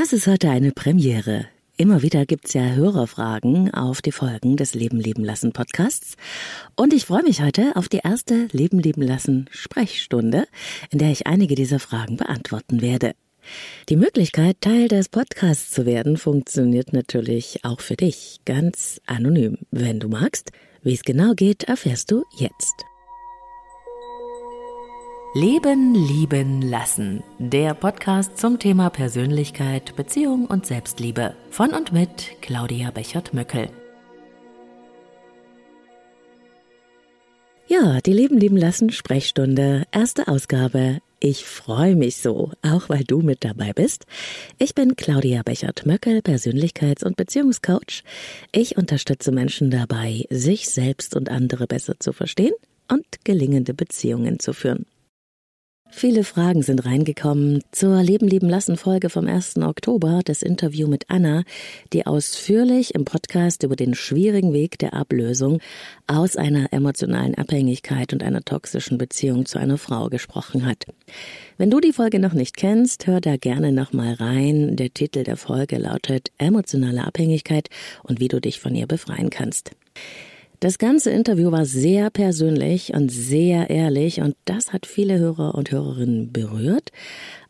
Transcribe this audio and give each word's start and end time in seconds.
Das 0.00 0.12
ist 0.12 0.28
heute 0.28 0.48
eine 0.48 0.70
Premiere. 0.70 1.46
Immer 1.76 2.02
wieder 2.02 2.24
gibt's 2.24 2.54
ja 2.54 2.62
Hörerfragen 2.62 3.74
auf 3.74 4.00
die 4.00 4.12
Folgen 4.12 4.56
des 4.56 4.74
Leben 4.74 5.00
leben 5.00 5.24
lassen 5.24 5.50
Podcasts. 5.50 6.14
Und 6.76 6.92
ich 6.92 7.06
freue 7.06 7.24
mich 7.24 7.42
heute 7.42 7.74
auf 7.74 7.88
die 7.88 8.02
erste 8.04 8.46
Leben 8.52 8.78
leben 8.78 9.02
lassen 9.02 9.50
Sprechstunde, 9.50 10.46
in 10.90 11.00
der 11.00 11.10
ich 11.10 11.26
einige 11.26 11.56
dieser 11.56 11.80
Fragen 11.80 12.16
beantworten 12.16 12.80
werde. 12.80 13.14
Die 13.88 13.96
Möglichkeit, 13.96 14.60
Teil 14.60 14.86
des 14.86 15.08
Podcasts 15.08 15.72
zu 15.72 15.84
werden, 15.84 16.16
funktioniert 16.16 16.92
natürlich 16.92 17.64
auch 17.64 17.80
für 17.80 17.96
dich 17.96 18.38
ganz 18.44 19.00
anonym. 19.04 19.58
Wenn 19.72 19.98
du 19.98 20.08
magst, 20.08 20.52
wie 20.80 20.94
es 20.94 21.02
genau 21.02 21.32
geht, 21.34 21.64
erfährst 21.64 22.12
du 22.12 22.22
jetzt. 22.38 22.84
Leben, 25.34 25.94
lieben, 25.94 26.62
lassen. 26.62 27.22
Der 27.38 27.74
Podcast 27.74 28.38
zum 28.38 28.58
Thema 28.58 28.88
Persönlichkeit, 28.88 29.94
Beziehung 29.94 30.46
und 30.46 30.64
Selbstliebe. 30.64 31.34
Von 31.50 31.74
und 31.74 31.92
mit 31.92 32.40
Claudia 32.40 32.90
Bechert-Möckel. 32.90 33.68
Ja, 37.66 38.00
die 38.00 38.14
Leben, 38.14 38.38
lieben, 38.38 38.56
lassen 38.56 38.90
Sprechstunde. 38.90 39.84
Erste 39.92 40.28
Ausgabe. 40.28 41.00
Ich 41.20 41.44
freue 41.44 41.94
mich 41.94 42.16
so, 42.16 42.52
auch 42.62 42.88
weil 42.88 43.04
du 43.04 43.20
mit 43.20 43.44
dabei 43.44 43.74
bist. 43.74 44.06
Ich 44.56 44.74
bin 44.74 44.96
Claudia 44.96 45.42
Bechert-Möckel, 45.42 46.20
Persönlichkeits- 46.20 47.04
und 47.04 47.18
Beziehungscoach. 47.18 48.02
Ich 48.50 48.78
unterstütze 48.78 49.30
Menschen 49.30 49.70
dabei, 49.70 50.24
sich 50.30 50.70
selbst 50.70 51.14
und 51.14 51.28
andere 51.28 51.66
besser 51.66 52.00
zu 52.00 52.14
verstehen 52.14 52.54
und 52.90 53.04
gelingende 53.24 53.74
Beziehungen 53.74 54.38
zu 54.38 54.54
führen. 54.54 54.86
Viele 55.90 56.22
Fragen 56.22 56.62
sind 56.62 56.84
reingekommen 56.84 57.62
zur 57.72 58.02
Leben 58.02 58.28
lieben 58.28 58.48
lassen 58.48 58.76
Folge 58.76 59.10
vom 59.10 59.26
1. 59.26 59.56
Oktober, 59.56 60.20
das 60.24 60.42
Interview 60.42 60.86
mit 60.86 61.06
Anna, 61.08 61.44
die 61.92 62.06
ausführlich 62.06 62.94
im 62.94 63.04
Podcast 63.04 63.62
über 63.62 63.74
den 63.74 63.94
schwierigen 63.94 64.52
Weg 64.52 64.78
der 64.78 64.94
Ablösung 64.94 65.60
aus 66.06 66.36
einer 66.36 66.72
emotionalen 66.72 67.34
Abhängigkeit 67.34 68.12
und 68.12 68.22
einer 68.22 68.42
toxischen 68.42 68.98
Beziehung 68.98 69.46
zu 69.46 69.58
einer 69.58 69.78
Frau 69.78 70.08
gesprochen 70.08 70.66
hat. 70.66 70.84
Wenn 71.56 71.70
du 71.70 71.80
die 71.80 71.92
Folge 71.92 72.20
noch 72.20 72.34
nicht 72.34 72.56
kennst, 72.56 73.06
hör 73.06 73.20
da 73.20 73.36
gerne 73.36 73.72
nochmal 73.72 74.14
rein. 74.14 74.76
Der 74.76 74.92
Titel 74.94 75.24
der 75.24 75.36
Folge 75.36 75.78
lautet 75.78 76.30
Emotionale 76.38 77.04
Abhängigkeit 77.04 77.70
und 78.04 78.20
wie 78.20 78.28
du 78.28 78.40
dich 78.40 78.60
von 78.60 78.74
ihr 78.74 78.86
befreien 78.86 79.30
kannst. 79.30 79.72
Das 80.60 80.78
ganze 80.78 81.10
Interview 81.10 81.52
war 81.52 81.64
sehr 81.64 82.10
persönlich 82.10 82.92
und 82.92 83.12
sehr 83.12 83.70
ehrlich 83.70 84.20
und 84.20 84.34
das 84.44 84.72
hat 84.72 84.86
viele 84.86 85.16
Hörer 85.16 85.54
und 85.54 85.70
Hörerinnen 85.70 86.32
berührt. 86.32 86.90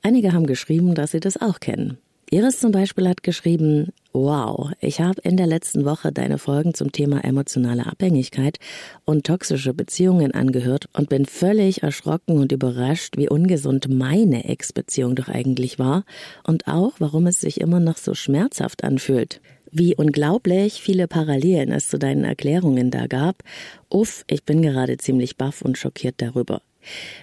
Einige 0.03 0.35
haben 0.35 0.47
geschrieben, 0.47 0.95
dass 0.95 1.13
sie 1.13 1.21
das 1.21 1.41
auch 1.41 1.59
kennen. 1.59 1.97
Iris 2.31 2.59
zum 2.61 2.71
Beispiel 2.71 3.09
hat 3.09 3.23
geschrieben, 3.23 3.95
Wow, 4.15 4.71
ich 4.81 5.03
habe 5.03 5.21
in 5.23 5.37
der 5.37 5.47
letzten 5.47 5.85
Woche 5.85 6.13
deine 6.13 6.39
Folgen 6.39 6.73
zum 6.73 6.93
Thema 6.93 7.23
emotionale 7.25 7.87
Abhängigkeit 7.87 8.59
und 9.05 9.27
toxische 9.27 9.75
Beziehungen 9.75 10.33
angehört 10.33 10.89
und 10.95 11.11
bin 11.11 11.27
völlig 11.27 11.83
erschrocken 11.83 12.39
und 12.39 12.51
überrascht, 12.51 13.19
wie 13.19 13.29
ungesund 13.29 13.89
meine 13.91 14.47
Ex-Beziehung 14.47 15.15
doch 15.15 15.29
eigentlich 15.29 15.79
war 15.79 16.05
und 16.43 16.69
auch, 16.69 16.95
warum 16.99 17.27
es 17.27 17.41
sich 17.41 17.61
immer 17.61 17.81
noch 17.81 17.99
so 17.99 18.15
schmerzhaft 18.15 18.83
anfühlt 18.83 19.41
wie 19.71 19.95
unglaublich 19.95 20.81
viele 20.81 21.07
Parallelen 21.09 21.73
es 21.73 21.91
zu 21.91 21.99
deinen 21.99 22.25
Erklärungen 22.25 22.91
da 22.91 23.07
gab. 23.07 23.43
Uff, 23.91 24.25
ich 24.27 24.45
bin 24.45 24.63
gerade 24.63 24.97
ziemlich 24.97 25.37
baff 25.37 25.61
und 25.61 25.77
schockiert 25.77 26.17
darüber. 26.19 26.63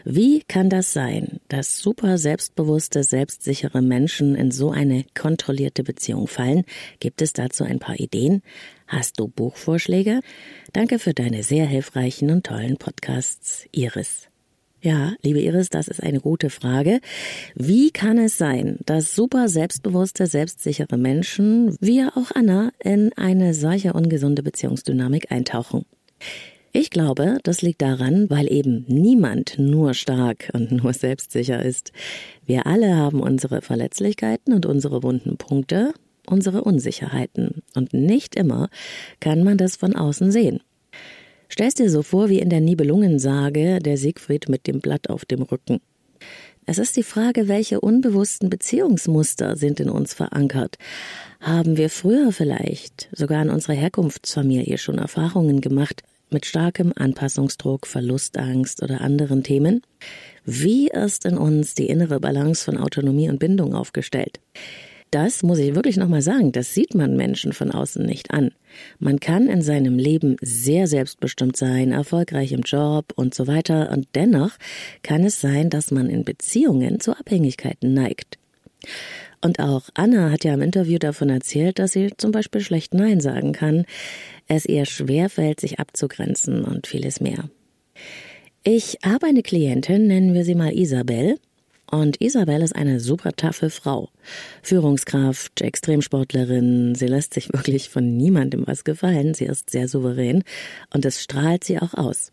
Wie 0.04 0.42
kann 0.42 0.70
das 0.70 0.94
sein, 0.94 1.40
dass 1.48 1.80
super 1.80 2.18
selbstbewusste, 2.18 3.04
selbstsichere 3.04 3.82
Menschen 3.82 4.36
in 4.36 4.52
so 4.52 4.72
eine 4.72 5.06
kontrollierte 5.18 5.84
Beziehung 5.84 6.28
fallen? 6.28 6.64
Gibt 7.00 7.22
es 7.22 7.34
dazu 7.34 7.64
ein 7.64 7.80
paar 7.80 8.00
Ideen? 8.00 8.42
Hast 8.88 9.20
du 9.20 9.28
Buchvorschläge? 9.28 10.22
Danke 10.74 11.00
für 11.00 11.14
deine 11.14 11.44
sehr 11.44 11.66
hilfreichen 11.66 12.30
und 12.30 12.46
tollen 12.46 12.78
Podcasts, 12.78 13.66
Iris. 13.72 14.30
Ja, 14.86 15.14
liebe 15.24 15.40
Iris, 15.40 15.70
das 15.70 15.88
ist 15.88 16.04
eine 16.04 16.20
gute 16.20 16.52
Frage. 16.52 17.00
Wie 17.56 17.90
kann 17.90 18.20
es 18.20 18.38
sein, 18.38 18.78
dass 18.86 19.16
super 19.16 19.50
selbstbewusste, 19.50 20.28
selbstsichere 20.28 20.98
Menschen, 20.98 21.76
wie 21.82 22.04
auch 22.04 22.30
Anna, 22.36 22.72
in 22.84 23.12
eine 23.14 23.56
solche 23.56 23.94
ungesunde 23.94 24.44
Beziehungsdynamik 24.44 25.32
eintauchen? 25.32 25.86
Ich 26.78 26.90
glaube, 26.90 27.38
das 27.44 27.62
liegt 27.62 27.82
daran, 27.82 28.30
weil 28.30 28.52
eben 28.52 28.84
niemand 28.90 29.58
nur 29.58 29.94
stark 29.94 30.50
und 30.54 30.74
nur 30.74 30.92
selbstsicher 30.92 31.64
ist. 31.64 31.94
Wir 32.46 32.68
alle 32.68 32.98
haben 32.98 33.22
unsere 33.22 33.62
Verletzlichkeiten 33.62 34.54
und 34.54 34.66
unsere 34.66 35.02
wunden 35.02 35.38
Punkte, 35.38 35.94
unsere 36.28 36.66
Unsicherheiten. 36.66 37.64
Und 37.76 37.94
nicht 37.94 38.36
immer 38.36 38.68
kann 39.22 39.46
man 39.46 39.58
das 39.58 39.78
von 39.78 39.96
außen 39.96 40.34
sehen. 40.34 40.60
Stellst 41.50 41.80
dir 41.80 41.90
so 41.90 42.02
vor 42.02 42.28
wie 42.28 42.40
in 42.40 42.50
der 42.50 42.60
Nibelungensage 42.60 43.80
der 43.80 43.96
Siegfried 43.96 44.50
mit 44.50 44.68
dem 44.68 44.82
Blatt 44.82 45.10
auf 45.10 45.24
dem 45.24 45.44
Rücken. 45.44 45.80
Es 46.66 46.78
ist 46.78 46.98
die 46.98 47.04
Frage, 47.04 47.48
welche 47.48 47.80
unbewussten 47.80 48.50
Beziehungsmuster 48.50 49.56
sind 49.56 49.80
in 49.80 49.90
uns 49.90 50.14
verankert. 50.14 50.78
Haben 51.40 51.78
wir 51.78 51.90
früher 51.90 52.34
vielleicht, 52.34 53.08
sogar 53.14 53.42
in 53.44 53.50
unserer 53.50 53.76
Herkunftsfamilie, 53.76 54.78
schon 54.78 54.98
Erfahrungen 54.98 55.62
gemacht 55.62 56.04
mit 56.30 56.46
starkem 56.46 56.94
Anpassungsdruck, 56.96 57.88
Verlustangst 57.88 58.84
oder 58.84 59.02
anderen 59.02 59.44
Themen? 59.44 59.82
Wie 60.44 60.90
ist 60.90 61.26
in 61.26 61.38
uns 61.38 61.76
die 61.76 61.88
innere 61.88 62.20
Balance 62.20 62.64
von 62.64 62.78
Autonomie 62.78 63.30
und 63.30 63.40
Bindung 63.40 63.74
aufgestellt? 63.74 64.40
das 65.16 65.44
muss 65.44 65.60
ich 65.60 65.76
wirklich 65.76 65.96
nochmal 65.96 66.22
sagen, 66.22 66.52
das 66.52 66.74
sieht 66.74 66.94
man 66.94 67.16
Menschen 67.16 67.54
von 67.54 67.72
außen 67.72 68.06
nicht 68.06 68.32
an. 68.32 68.52
Man 69.00 69.22
kann 69.22 69.48
in 69.48 69.62
seinem 69.62 69.98
Leben 69.98 70.36
sehr 70.42 70.88
selbstbestimmt 70.88 71.56
sein, 71.56 71.94
erfolgreich 71.94 72.52
im 72.52 72.64
Job 72.64 73.14
und 73.16 73.34
so 73.34 73.48
weiter, 73.48 73.92
und 73.92 74.08
dennoch 74.14 74.52
kann 75.04 75.24
es 75.24 75.40
sein, 75.40 75.70
dass 75.70 75.90
man 75.92 76.10
in 76.10 76.26
Beziehungen 76.26 77.00
zu 77.00 77.18
Abhängigkeiten 77.18 77.94
neigt. 77.94 78.38
Und 79.46 79.60
auch 79.60 79.84
Anna 79.94 80.32
hat 80.32 80.44
ja 80.44 80.56
im 80.56 80.64
Interview 80.64 80.98
davon 80.98 81.30
erzählt, 81.30 81.78
dass 81.78 81.92
sie 81.92 82.10
zum 82.18 82.32
Beispiel 82.32 82.62
schlecht 82.62 82.96
Nein 82.96 83.20
sagen 83.20 83.54
kann, 83.54 83.86
es 84.48 84.66
ihr 84.66 84.88
schwerfällt, 84.88 85.60
sich 85.60 85.80
abzugrenzen 85.80 86.64
und 86.64 86.88
vieles 86.88 87.20
mehr. 87.20 87.48
Ich 88.64 88.98
habe 89.06 89.28
eine 89.28 89.44
Klientin, 89.44 90.08
nennen 90.08 90.34
wir 90.34 90.46
sie 90.46 90.56
mal 90.56 90.74
Isabel, 90.74 91.38
und 91.92 92.20
Isabel 92.20 92.64
ist 92.64 92.76
eine 92.76 93.00
super 93.00 93.34
taffe 93.34 93.70
Frau. 93.70 94.10
Führungskraft, 94.64 95.62
Extremsportlerin. 95.62 96.96
Sie 96.96 97.06
lässt 97.06 97.36
sich 97.36 97.54
wirklich 97.54 97.90
von 97.90 98.18
niemandem 98.18 98.64
was 98.66 98.84
gefallen. 98.84 99.36
Sie 99.36 99.46
ist 99.46 99.70
sehr 99.70 99.88
souverän 99.88 100.44
und 100.92 101.06
das 101.06 101.22
strahlt 101.22 101.64
sie 101.64 101.78
auch 101.78 101.94
aus. 101.94 102.32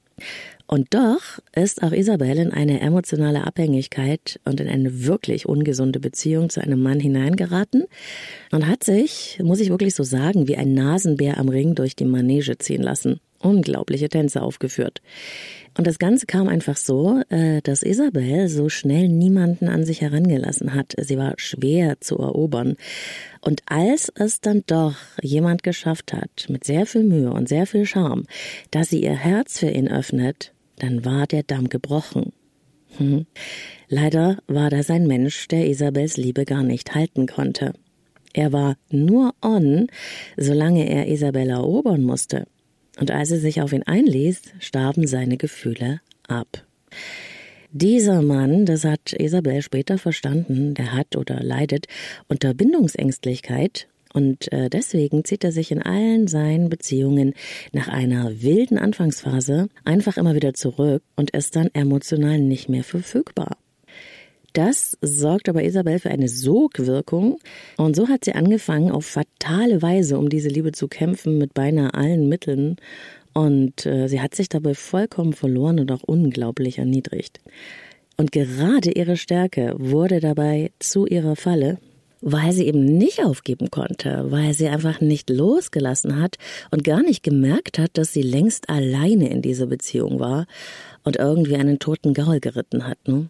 Und 0.67 0.95
doch 0.95 1.21
ist 1.55 1.83
auch 1.83 1.93
Isabel 1.93 2.39
in 2.39 2.51
eine 2.51 2.81
emotionale 2.81 3.47
Abhängigkeit 3.47 4.41
und 4.45 4.59
in 4.59 4.69
eine 4.69 5.05
wirklich 5.05 5.47
ungesunde 5.47 6.01
Beziehung 6.01 6.49
zu 6.49 6.63
einem 6.63 6.83
Mann 6.83 6.99
hineingeraten 6.99 7.85
und 8.53 8.67
hat 8.67 8.83
sich, 8.83 9.39
muss 9.43 9.61
ich 9.61 9.69
wirklich 9.69 9.95
so 9.95 10.03
sagen, 10.03 10.49
wie 10.49 10.57
ein 10.57 10.73
Nasenbär 10.73 11.37
am 11.37 11.51
Ring 11.51 11.75
durch 11.75 11.95
die 11.95 12.07
Manege 12.07 12.57
ziehen 12.57 12.83
lassen. 12.83 13.21
Unglaubliche 13.43 14.09
Tänze 14.09 14.41
aufgeführt. 14.41 15.03
Und 15.77 15.87
das 15.87 15.99
Ganze 15.99 16.27
kam 16.27 16.49
einfach 16.49 16.77
so, 16.77 17.23
äh, 17.29 17.61
dass 17.63 17.83
Isabel 17.83 18.49
so 18.49 18.69
schnell 18.69 19.09
niemanden 19.09 19.69
an 19.69 19.85
sich 19.85 20.01
herangelassen 20.01 20.75
hat. 20.75 20.95
Sie 20.99 21.17
war 21.17 21.35
schwer 21.37 22.01
zu 22.01 22.19
erobern. 22.19 22.77
Und 23.41 23.63
als 23.67 24.13
es 24.15 24.41
dann 24.41 24.63
doch 24.67 24.95
jemand 25.23 25.63
geschafft 25.63 26.13
hat, 26.13 26.47
mit 26.49 26.65
sehr 26.65 26.87
viel 26.87 27.05
Mühe 27.05 27.33
und 27.33 27.49
sehr 27.49 27.67
viel 27.67 27.87
Charme, 27.87 28.25
dass 28.71 28.91
sie 28.91 29.03
ihr 29.03 29.17
Herz 29.17 29.59
für 29.59 29.71
ihn 29.71 29.89
öffnet, 29.89 30.53
dann 30.79 31.05
war 31.05 31.27
der 31.27 31.43
Damm 31.43 31.69
gebrochen. 31.69 32.33
Hm. 32.99 33.27
Leider 33.89 34.39
war 34.47 34.71
das 34.71 34.91
ein 34.91 35.07
Mensch, 35.07 35.49
der 35.49 35.67
Isabels 35.69 36.17
Liebe 36.17 36.45
gar 36.45 36.63
nicht 36.63 36.95
halten 36.95 37.27
konnte. 37.27 37.73
Er 38.35 38.53
war 38.53 38.77
nur 38.91 39.35
on, 39.43 39.89
solange 40.37 40.89
er 40.89 41.09
Isabel 41.09 41.51
erobern 41.51 42.03
musste. 42.03 42.47
Und 42.99 43.11
als 43.11 43.31
er 43.31 43.39
sich 43.39 43.61
auf 43.63 43.73
ihn 43.73 43.83
einließ, 43.85 44.43
starben 44.59 45.07
seine 45.07 45.37
Gefühle 45.37 46.01
ab. 46.29 46.65
Dieser 47.71 48.21
Mann, 48.21 48.67
das 48.67 48.85
hat 48.85 49.15
Isabel 49.15 49.63
später 49.63 49.97
verstanden, 49.97 50.75
der 50.75 50.93
hat 50.93 51.17
oder 51.17 51.43
leidet 51.43 51.87
unter 52.29 52.53
Bindungsängstlichkeit 52.53 53.89
und 54.13 54.53
äh, 54.53 54.69
deswegen 54.69 55.25
zieht 55.25 55.43
er 55.43 55.53
sich 55.53 55.71
in 55.71 55.83
allen 55.83 56.29
seinen 56.29 56.69
Beziehungen 56.69 57.33
nach 57.73 57.89
einer 57.89 58.43
wilden 58.43 58.77
Anfangsphase 58.77 59.69
einfach 59.85 60.19
immer 60.19 60.35
wieder 60.35 60.53
zurück 60.53 61.03
und 61.17 61.31
ist 61.31 61.57
dann 61.57 61.71
emotional 61.73 62.39
nicht 62.39 62.69
mehr 62.69 62.85
verfügbar. 62.85 63.57
Das 64.53 64.97
sorgt 65.01 65.49
aber 65.49 65.65
Isabel 65.65 65.99
für 65.99 66.11
eine 66.11 66.29
Sogwirkung 66.29 67.39
und 67.77 67.97
so 67.97 68.09
hat 68.09 68.25
sie 68.25 68.35
angefangen, 68.35 68.91
auf 68.91 69.07
fatale 69.07 69.83
Weise 69.83 70.19
um 70.19 70.29
diese 70.29 70.49
Liebe 70.49 70.73
zu 70.73 70.89
kämpfen 70.89 71.39
mit 71.39 71.55
beinahe 71.55 71.95
allen 71.95 72.29
Mitteln 72.29 72.77
und 73.33 73.87
äh, 73.87 74.09
sie 74.09 74.21
hat 74.21 74.35
sich 74.35 74.49
dabei 74.49 74.75
vollkommen 74.75 75.33
verloren 75.33 75.81
und 75.81 75.91
auch 75.91 76.03
unglaublich 76.03 76.79
erniedrigt. 76.79 77.41
Und 78.19 78.31
gerade 78.31 78.91
ihre 78.91 79.17
Stärke 79.17 79.75
wurde 79.79 80.21
dabei 80.21 80.71
zu 80.79 81.07
ihrer 81.07 81.35
Falle 81.35 81.79
weil 82.23 82.53
sie 82.53 82.67
eben 82.67 82.85
nicht 82.85 83.23
aufgeben 83.23 83.71
konnte, 83.71 84.27
weil 84.31 84.55
sie 84.55 84.69
einfach 84.69 85.01
nicht 85.01 85.29
losgelassen 85.29 86.21
hat 86.23 86.37
und 86.71 86.85
gar 86.85 87.03
nicht 87.03 87.23
gemerkt 87.23 87.79
hat, 87.79 87.99
dass 87.99 88.13
sie 88.13 88.23
längst 88.23 88.71
alleine 88.71 89.29
in 89.29 89.43
dieser 89.43 89.67
Beziehung 89.67 90.21
war 90.21 90.47
und 91.03 91.17
irgendwie 91.17 91.57
einen 91.57 91.81
toten 91.81 92.15
Gaul 92.15 92.39
geritten 92.39 92.87
hat. 92.87 92.97
Ne? 93.09 93.29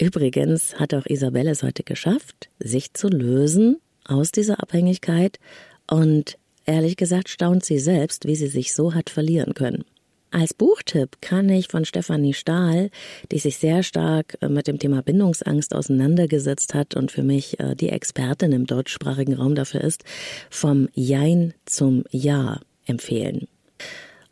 Übrigens 0.00 0.78
hat 0.78 0.92
auch 0.94 1.06
Isabelle 1.06 1.50
es 1.50 1.62
heute 1.62 1.84
geschafft, 1.84 2.48
sich 2.58 2.94
zu 2.94 3.08
lösen 3.08 3.76
aus 4.04 4.32
dieser 4.32 4.60
Abhängigkeit 4.60 5.38
und 5.90 6.36
ehrlich 6.66 6.96
gesagt 6.96 7.28
staunt 7.28 7.64
sie 7.64 7.78
selbst, 7.78 8.26
wie 8.26 8.34
sie 8.34 8.48
sich 8.48 8.74
so 8.74 8.94
hat 8.94 9.08
verlieren 9.08 9.54
können. 9.54 9.84
Als 10.34 10.52
Buchtipp 10.52 11.18
kann 11.20 11.48
ich 11.48 11.68
von 11.68 11.84
Stefanie 11.84 12.34
Stahl, 12.34 12.90
die 13.30 13.38
sich 13.38 13.58
sehr 13.58 13.84
stark 13.84 14.36
äh, 14.40 14.48
mit 14.48 14.66
dem 14.66 14.80
Thema 14.80 15.00
Bindungsangst 15.00 15.72
auseinandergesetzt 15.72 16.74
hat 16.74 16.96
und 16.96 17.12
für 17.12 17.22
mich 17.22 17.60
äh, 17.60 17.76
die 17.76 17.90
Expertin 17.90 18.50
im 18.50 18.66
deutschsprachigen 18.66 19.34
Raum 19.34 19.54
dafür 19.54 19.82
ist, 19.82 20.02
vom 20.50 20.88
Jein 20.92 21.54
zum 21.66 22.02
Ja 22.10 22.58
empfehlen. 22.84 23.46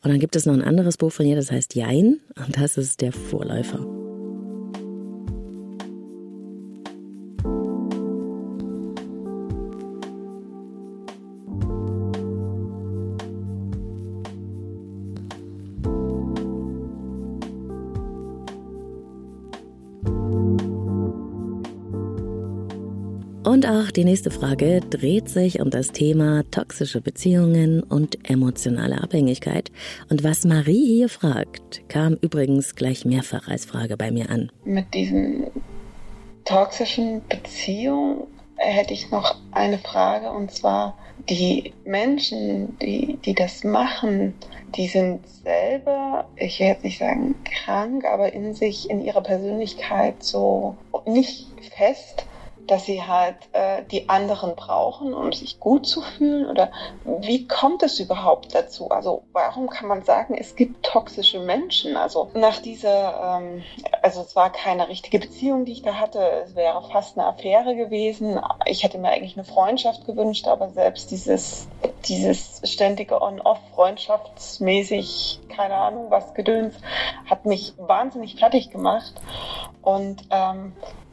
Und 0.03 0.11
dann 0.11 0.19
gibt 0.19 0.35
es 0.35 0.45
noch 0.45 0.55
ein 0.55 0.65
anderes 0.65 0.97
Buch 0.97 1.13
von 1.13 1.25
ihr, 1.25 1.37
das 1.37 1.53
heißt 1.53 1.77
Jein, 1.77 2.19
und 2.35 2.57
das 2.57 2.77
ist 2.79 3.01
der 3.01 3.13
Vorläufer. 3.13 4.02
Und 23.63 23.69
auch 23.69 23.93
die 23.93 24.05
nächste 24.05 24.33
Frage 24.33 24.81
dreht 24.81 25.29
sich 25.29 25.61
um 25.61 25.71
das 25.71 25.93
Thema 25.93 26.43
toxische 26.51 27.01
Beziehungen 27.01 27.85
und 27.85 28.29
emotionale 28.29 29.01
Abhängigkeit. 29.01 29.71
Und 30.11 30.25
was 30.25 30.45
Marie 30.45 30.85
hier 30.85 31.09
fragt, 31.09 31.89
kam 31.89 32.15
übrigens 32.15 32.75
gleich 32.75 33.05
mehrfach 33.05 33.47
als 33.47 33.65
Frage 33.65 33.97
bei 33.97 34.11
mir 34.11 34.31
an. 34.31 34.51
Mit 34.65 34.93
diesen 34.93 35.45
toxischen 36.45 37.23
Beziehungen 37.29 38.25
hätte 38.57 38.95
ich 38.95 39.13
noch 39.13 39.37
eine 39.53 39.79
Frage 39.79 40.33
und 40.33 40.51
zwar 40.51 40.99
die 41.31 41.73
Menschen, 41.85 42.77
die, 42.81 43.17
die 43.25 43.35
das 43.35 43.63
machen, 43.63 44.35
die 44.75 44.89
sind 44.89 45.21
selber, 45.29 46.29
ich 46.35 46.59
will 46.59 46.67
jetzt 46.67 46.83
nicht 46.83 46.99
sagen 46.99 47.37
krank, 47.45 48.05
aber 48.07 48.33
in 48.33 48.55
sich, 48.55 48.91
in 48.91 49.05
ihrer 49.05 49.23
Persönlichkeit 49.23 50.21
so 50.21 50.77
nicht 51.07 51.47
fest 51.77 52.27
dass 52.67 52.85
sie 52.85 53.03
halt 53.03 53.37
äh, 53.53 53.83
die 53.91 54.09
anderen 54.09 54.55
brauchen, 54.55 55.15
um 55.15 55.33
sich 55.33 55.61
gut 55.61 55.87
zu 55.87 56.01
fühlen? 56.01 56.49
Oder 56.49 56.71
wie 57.05 57.47
kommt 57.47 57.83
es 57.83 57.99
überhaupt 58.01 58.55
dazu? 58.55 58.91
Also 58.91 59.25
warum 59.33 59.69
kann 59.69 59.89
man 59.89 60.03
sagen, 60.03 60.35
es 60.35 60.55
gibt 60.57 60.85
toxische 60.85 61.41
Menschen? 61.41 61.97
Also 61.97 62.31
nach 62.35 62.59
dieser, 62.61 63.39
ähm, 63.41 63.63
also 64.03 64.21
es 64.23 64.37
war 64.37 64.51
keine 64.51 64.89
richtige 64.89 65.19
Beziehung, 65.19 65.65
die 65.65 65.73
ich 65.73 65.83
da 65.83 65.95
hatte. 65.95 66.19
Es 66.45 66.55
wäre 66.55 66.83
fast 66.91 67.19
eine 67.19 67.27
Affäre 67.27 67.75
gewesen. 67.75 68.41
Ich 68.67 68.85
hätte 68.85 68.99
mir 68.99 69.11
eigentlich 69.11 69.37
eine 69.37 69.45
Freundschaft 69.45 70.07
gewünscht, 70.07 70.47
aber 70.47 70.71
selbst 70.71 71.11
dieses, 71.11 71.69
dieses 72.07 72.61
ständige 72.65 73.21
On-Off 73.21 73.59
freundschaftsmäßig, 73.75 75.41
keine 75.49 75.75
Ahnung 75.75 76.07
was 76.11 76.35
Gedöns, 76.35 76.75
hat 77.29 77.45
mich 77.45 77.75
wahnsinnig 77.77 78.37
fertig 78.37 78.71
gemacht. 78.71 79.15
Und 79.83 80.23
ähm, 80.31 80.73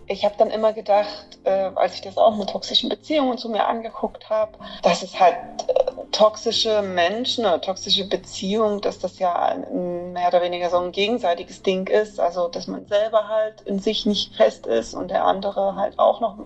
ich 0.10 0.26
habe 0.26 0.34
dann 0.38 0.50
immer 0.50 0.74
gedacht, 0.74 1.40
äh, 1.44 1.70
als 1.76 1.94
ich 1.94 2.02
das 2.02 2.18
auch 2.18 2.36
mit 2.36 2.50
toxischen 2.50 2.90
Beziehungen 2.90 3.38
zu 3.38 3.48
mir 3.48 3.68
angeguckt 3.68 4.28
habe, 4.30 4.54
dass 4.82 5.04
es 5.04 5.20
halt 5.20 5.36
äh, 5.68 6.04
toxische 6.12 6.82
Menschen 6.82 7.46
oder 7.46 7.62
toxische 7.62 8.08
Beziehungen, 8.10 8.82
dass 8.82 8.98
das 8.98 9.20
ja 9.20 9.56
mehr 9.72 10.28
oder 10.28 10.42
weniger 10.42 10.72
so 10.72 10.80
ein 10.80 10.92
gegenseitiges 10.92 11.62
Ding 11.62 11.88
ist. 11.88 12.20
Also, 12.20 12.48
dass 12.48 12.66
man 12.66 12.88
selber 12.88 13.28
halt 13.28 13.62
in 13.62 13.78
sich 13.78 14.08
nicht 14.08 14.36
fest 14.36 14.66
ist 14.66 14.96
und 14.96 15.12
der 15.12 15.26
andere 15.26 15.76
halt 15.76 16.00
auch 16.00 16.22
noch 16.22 16.38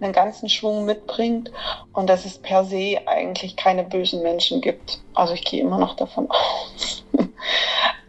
einen 0.00 0.12
ganzen 0.12 0.48
Schwung 0.48 0.84
mitbringt 0.84 1.50
und 1.92 2.08
dass 2.08 2.24
es 2.24 2.38
per 2.38 2.64
se 2.64 2.98
eigentlich 3.06 3.56
keine 3.56 3.82
bösen 3.82 4.22
Menschen 4.22 4.60
gibt. 4.60 5.00
Also, 5.14 5.34
ich 5.34 5.44
gehe 5.44 5.60
immer 5.60 5.78
noch 5.78 5.96
davon 5.96 6.30
aus. 6.30 7.02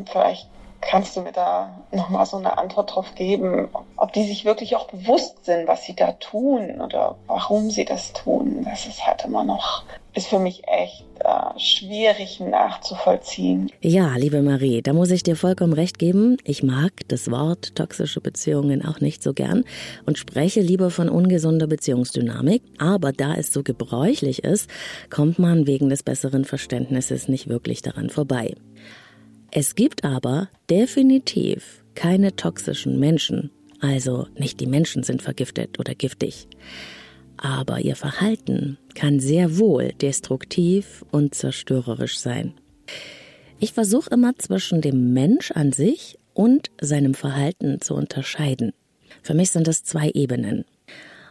Vielleicht 0.05 0.52
Kannst 0.89 1.15
du 1.15 1.21
mir 1.21 1.31
da 1.31 1.83
nochmal 1.91 2.25
so 2.25 2.37
eine 2.37 2.57
Antwort 2.57 2.95
drauf 2.95 3.15
geben, 3.15 3.69
ob 3.97 4.13
die 4.13 4.23
sich 4.23 4.45
wirklich 4.45 4.75
auch 4.75 4.87
bewusst 4.87 5.45
sind, 5.45 5.67
was 5.67 5.83
sie 5.83 5.95
da 5.95 6.11
tun 6.13 6.81
oder 6.81 7.15
warum 7.27 7.69
sie 7.69 7.85
das 7.85 8.13
tun? 8.13 8.65
Das 8.65 8.85
ist 8.85 9.05
halt 9.05 9.23
immer 9.25 9.43
noch, 9.43 9.83
ist 10.13 10.27
für 10.27 10.39
mich 10.39 10.63
echt 10.67 11.05
äh, 11.19 11.59
schwierig 11.59 12.39
nachzuvollziehen. 12.39 13.71
Ja, 13.81 14.15
liebe 14.15 14.41
Marie, 14.41 14.81
da 14.81 14.93
muss 14.93 15.11
ich 15.11 15.23
dir 15.23 15.35
vollkommen 15.35 15.73
recht 15.73 15.99
geben. 15.99 16.37
Ich 16.43 16.63
mag 16.63 16.91
das 17.07 17.31
Wort 17.31 17.75
toxische 17.75 18.21
Beziehungen 18.21 18.85
auch 18.85 18.99
nicht 18.99 19.23
so 19.23 19.33
gern 19.33 19.63
und 20.05 20.17
spreche 20.17 20.61
lieber 20.61 20.89
von 20.89 21.09
ungesunder 21.09 21.67
Beziehungsdynamik. 21.67 22.61
Aber 22.77 23.11
da 23.11 23.35
es 23.35 23.53
so 23.53 23.63
gebräuchlich 23.63 24.43
ist, 24.43 24.69
kommt 25.09 25.39
man 25.39 25.65
wegen 25.65 25.89
des 25.89 26.03
besseren 26.03 26.45
Verständnisses 26.45 27.27
nicht 27.27 27.47
wirklich 27.47 27.81
daran 27.81 28.09
vorbei. 28.09 28.55
Es 29.55 29.75
gibt 29.75 30.03
aber 30.03 30.49
definitiv 30.67 31.83
keine 31.93 32.35
toxischen 32.35 32.99
Menschen, 32.99 33.51
also 33.79 34.25
nicht 34.35 34.59
die 34.59 34.65
Menschen 34.65 35.03
sind 35.03 35.21
vergiftet 35.21 35.79
oder 35.79 35.93
giftig. 35.93 36.47
Aber 37.37 37.79
ihr 37.79 37.95
Verhalten 37.95 38.79
kann 38.95 39.19
sehr 39.19 39.59
wohl 39.59 39.93
destruktiv 40.01 41.05
und 41.11 41.35
zerstörerisch 41.35 42.17
sein. 42.17 42.55
Ich 43.59 43.73
versuche 43.73 44.09
immer 44.09 44.35
zwischen 44.39 44.81
dem 44.81 45.13
Mensch 45.13 45.51
an 45.51 45.71
sich 45.71 46.17
und 46.33 46.71
seinem 46.81 47.13
Verhalten 47.13 47.79
zu 47.79 47.93
unterscheiden. 47.93 48.73
Für 49.21 49.35
mich 49.35 49.51
sind 49.51 49.67
das 49.67 49.83
zwei 49.83 50.09
Ebenen. 50.15 50.65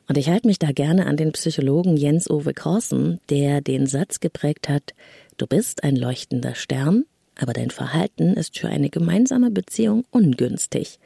Und 0.08 0.16
ich 0.16 0.28
halte 0.28 0.46
mich 0.46 0.60
da 0.60 0.70
gerne 0.70 1.06
an 1.06 1.16
den 1.16 1.32
Psychologen 1.32 1.96
Jens 1.96 2.30
Ove 2.30 2.54
Korsen, 2.54 3.19
der 3.30 3.62
den 3.62 3.86
Satz 3.86 4.20
geprägt 4.20 4.69
hat, 4.69 4.94
du 5.38 5.48
bist 5.48 5.82
ein 5.82 5.96
leuchtender 5.96 6.54
Stern, 6.54 7.04
aber 7.38 7.52
dein 7.52 7.70
Verhalten 7.70 8.34
ist 8.34 8.58
für 8.58 8.69
eine 8.69 8.90
gemeinsame 8.90 9.50
Beziehung 9.50 10.05
ungünstig. 10.11 10.99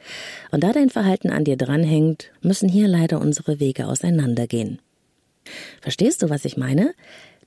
Und 0.51 0.63
da 0.63 0.73
dein 0.73 0.89
Verhalten 0.89 1.29
an 1.29 1.43
dir 1.43 1.57
dranhängt, 1.57 2.31
müssen 2.41 2.69
hier 2.69 2.87
leider 2.87 3.19
unsere 3.21 3.59
Wege 3.59 3.87
auseinandergehen. 3.87 4.79
Verstehst 5.81 6.21
du, 6.21 6.29
was 6.29 6.45
ich 6.45 6.57
meine? 6.57 6.93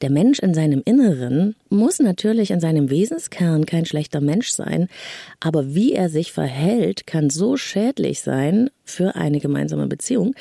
Der 0.00 0.10
Mensch 0.10 0.38
in 0.38 0.54
seinem 0.54 0.80
Inneren 0.86 1.56
muss 1.68 1.98
natürlich 1.98 2.50
in 2.50 2.60
seinem 2.60 2.88
Wesenskern 2.88 3.66
kein 3.66 3.84
schlechter 3.84 4.22
Mensch 4.22 4.50
sein, 4.50 4.88
aber 5.40 5.74
wie 5.74 5.92
er 5.92 6.08
sich 6.08 6.32
verhält, 6.32 7.06
kann 7.06 7.28
so 7.28 7.58
schädlich 7.58 8.22
sein 8.22 8.70
für 8.82 9.14
eine 9.14 9.40
gemeinsame 9.40 9.88
Beziehung, 9.88 10.34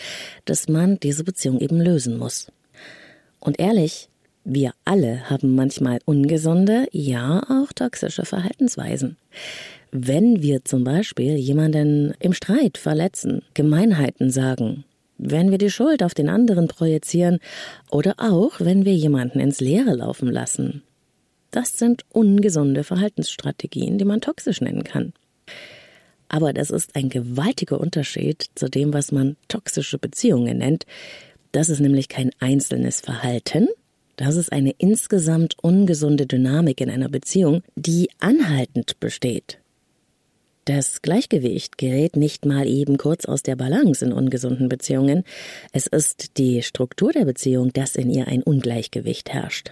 dass 0.45 0.69
man 0.69 0.97
diese 1.01 1.25
Beziehung 1.25 1.59
eben 1.59 1.81
lösen 1.81 2.17
muss. 2.17 2.47
Und 3.41 3.59
ehrlich, 3.59 4.07
wir 4.51 4.71
alle 4.83 5.29
haben 5.29 5.53
manchmal 5.53 5.99
ungesunde, 6.05 6.87
ja 6.91 7.43
auch 7.49 7.71
toxische 7.71 8.25
Verhaltensweisen. 8.25 9.17
Wenn 9.91 10.41
wir 10.41 10.65
zum 10.65 10.83
Beispiel 10.83 11.35
jemanden 11.35 12.15
im 12.19 12.33
Streit 12.33 12.77
verletzen, 12.77 13.43
Gemeinheiten 13.53 14.31
sagen, 14.31 14.85
wenn 15.19 15.51
wir 15.51 15.59
die 15.59 15.69
Schuld 15.69 16.01
auf 16.01 16.15
den 16.15 16.29
anderen 16.29 16.67
projizieren 16.67 17.39
oder 17.91 18.15
auch 18.17 18.59
wenn 18.59 18.85
wir 18.85 18.95
jemanden 18.95 19.39
ins 19.39 19.59
Leere 19.59 19.93
laufen 19.93 20.31
lassen. 20.31 20.81
Das 21.51 21.77
sind 21.77 22.03
ungesunde 22.09 22.83
Verhaltensstrategien, 22.83 23.99
die 23.99 24.05
man 24.05 24.21
toxisch 24.21 24.61
nennen 24.61 24.83
kann. 24.83 25.13
Aber 26.27 26.53
das 26.53 26.71
ist 26.71 26.95
ein 26.95 27.09
gewaltiger 27.09 27.79
Unterschied 27.79 28.49
zu 28.55 28.67
dem, 28.67 28.93
was 28.93 29.11
man 29.11 29.35
toxische 29.47 29.99
Beziehungen 29.99 30.57
nennt. 30.59 30.85
Das 31.51 31.69
ist 31.69 31.79
nämlich 31.79 32.07
kein 32.07 32.31
einzelnes 32.39 33.01
Verhalten, 33.01 33.67
das 34.19 34.35
ist 34.35 34.51
eine 34.51 34.71
insgesamt 34.77 35.55
ungesunde 35.61 36.27
Dynamik 36.27 36.81
in 36.81 36.89
einer 36.89 37.07
Beziehung, 37.07 37.63
die 37.77 38.09
anhaltend 38.19 38.99
besteht. 38.99 39.59
Das 40.65 41.01
Gleichgewicht 41.01 41.77
gerät 41.77 42.17
nicht 42.17 42.45
mal 42.45 42.67
eben 42.67 42.97
kurz 42.97 43.23
aus 43.23 43.43
der 43.43 43.55
Balance 43.55 44.03
in 44.03 44.11
ungesunden 44.11 44.67
Beziehungen. 44.67 45.23
Es 45.71 45.87
ist 45.87 46.37
die 46.37 46.63
Struktur 46.63 47.13
der 47.13 47.23
Beziehung, 47.23 47.71
dass 47.71 47.95
in 47.95 48.09
ihr 48.09 48.27
ein 48.27 48.43
Ungleichgewicht 48.43 49.29
herrscht. 49.29 49.71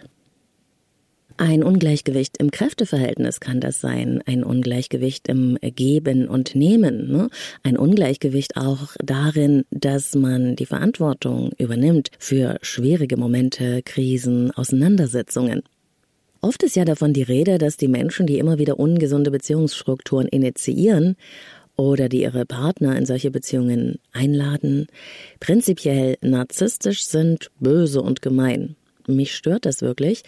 Ein 1.39 1.63
Ungleichgewicht 1.63 2.37
im 2.37 2.49
Kräfteverhältnis 2.49 3.39
kann 3.39 3.59
das 3.59 3.79
sein, 3.79 4.23
ein 4.25 4.43
Ungleichgewicht 4.43 5.27
im 5.27 5.59
Geben 5.61 6.27
und 6.27 6.55
Nehmen, 6.55 7.11
ne? 7.11 7.29
ein 7.61 7.77
Ungleichgewicht 7.77 8.57
auch 8.57 8.95
darin, 9.03 9.63
dass 9.69 10.15
man 10.15 10.55
die 10.55 10.65
Verantwortung 10.65 11.51
übernimmt 11.59 12.09
für 12.17 12.57
schwierige 12.63 13.17
Momente, 13.17 13.83
Krisen, 13.83 14.49
Auseinandersetzungen. 14.49 15.61
Oft 16.41 16.63
ist 16.63 16.75
ja 16.75 16.85
davon 16.85 17.13
die 17.13 17.21
Rede, 17.21 17.59
dass 17.59 17.77
die 17.77 17.87
Menschen, 17.87 18.25
die 18.25 18.39
immer 18.39 18.57
wieder 18.57 18.79
ungesunde 18.79 19.29
Beziehungsstrukturen 19.29 20.27
initiieren, 20.27 21.17
oder 21.75 22.09
die 22.09 22.23
ihre 22.23 22.47
Partner 22.47 22.97
in 22.97 23.05
solche 23.05 23.29
Beziehungen 23.29 23.99
einladen, 24.11 24.87
prinzipiell 25.39 26.17
narzisstisch 26.21 27.05
sind, 27.05 27.51
böse 27.59 28.01
und 28.01 28.23
gemein. 28.23 28.76
Mich 29.07 29.35
stört 29.35 29.65
das 29.65 29.81
wirklich, 29.81 30.23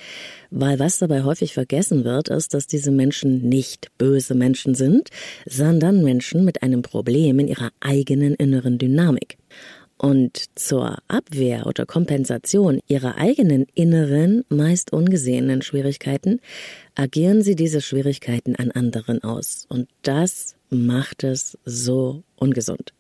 weil 0.52 0.80
was 0.80 1.00
dabei 1.00 1.24
häufig 1.24 1.54
vergessen 1.54 2.06
wird, 2.06 2.30
ist, 2.30 2.54
dass 2.54 2.66
diese 2.66 2.92
Menschen 2.92 3.48
nicht 3.50 3.92
böse 3.98 4.36
Menschen 4.36 4.74
sind, 4.74 5.10
sondern 5.46 6.02
Menschen 6.04 6.46
mit 6.46 6.64
einem 6.64 6.82
Problem 6.82 7.40
in 7.40 7.50
ihrer 7.50 7.72
eigenen 7.82 8.36
inneren 8.36 8.78
Dynamik. 8.78 9.38
Und 9.98 10.46
zur 10.56 11.00
Abwehr 11.10 11.68
oder 11.68 11.86
Kompensation 11.86 12.80
ihrer 12.88 13.18
eigenen 13.18 13.66
inneren, 13.76 14.46
meist 14.48 14.94
ungesehenen 14.94 15.62
Schwierigkeiten 15.62 16.40
agieren 16.96 17.42
sie 17.42 17.58
diese 17.58 17.82
Schwierigkeiten 17.82 18.56
an 18.56 18.72
anderen 18.72 19.22
aus. 19.26 19.66
Und 19.68 19.90
das 20.04 20.56
macht 20.70 21.26
es 21.26 21.58
so 21.66 22.24
ungesund. 22.38 22.94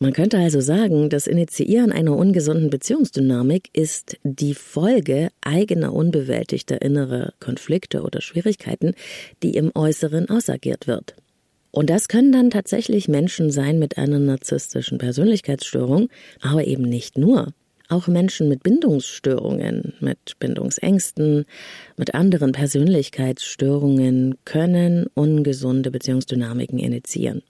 Man 0.00 0.12
könnte 0.12 0.38
also 0.38 0.60
sagen, 0.60 1.10
das 1.10 1.26
Initiieren 1.26 1.90
einer 1.90 2.16
ungesunden 2.16 2.70
Beziehungsdynamik 2.70 3.68
ist 3.72 4.16
die 4.22 4.54
Folge 4.54 5.30
eigener 5.40 5.92
unbewältigter 5.92 6.80
innerer 6.80 7.32
Konflikte 7.40 8.02
oder 8.02 8.20
Schwierigkeiten, 8.20 8.94
die 9.42 9.54
im 9.54 9.72
Äußeren 9.74 10.30
ausagiert 10.30 10.86
wird. 10.86 11.16
Und 11.72 11.90
das 11.90 12.06
können 12.06 12.30
dann 12.30 12.50
tatsächlich 12.50 13.08
Menschen 13.08 13.50
sein 13.50 13.80
mit 13.80 13.98
einer 13.98 14.20
narzisstischen 14.20 14.98
Persönlichkeitsstörung, 14.98 16.08
aber 16.40 16.64
eben 16.64 16.84
nicht 16.84 17.18
nur. 17.18 17.52
Auch 17.88 18.06
Menschen 18.06 18.48
mit 18.48 18.62
Bindungsstörungen, 18.62 19.94
mit 19.98 20.38
Bindungsängsten, 20.38 21.44
mit 21.96 22.14
anderen 22.14 22.52
Persönlichkeitsstörungen 22.52 24.36
können 24.44 25.06
ungesunde 25.14 25.90
Beziehungsdynamiken 25.90 26.78
initiieren. 26.78 27.42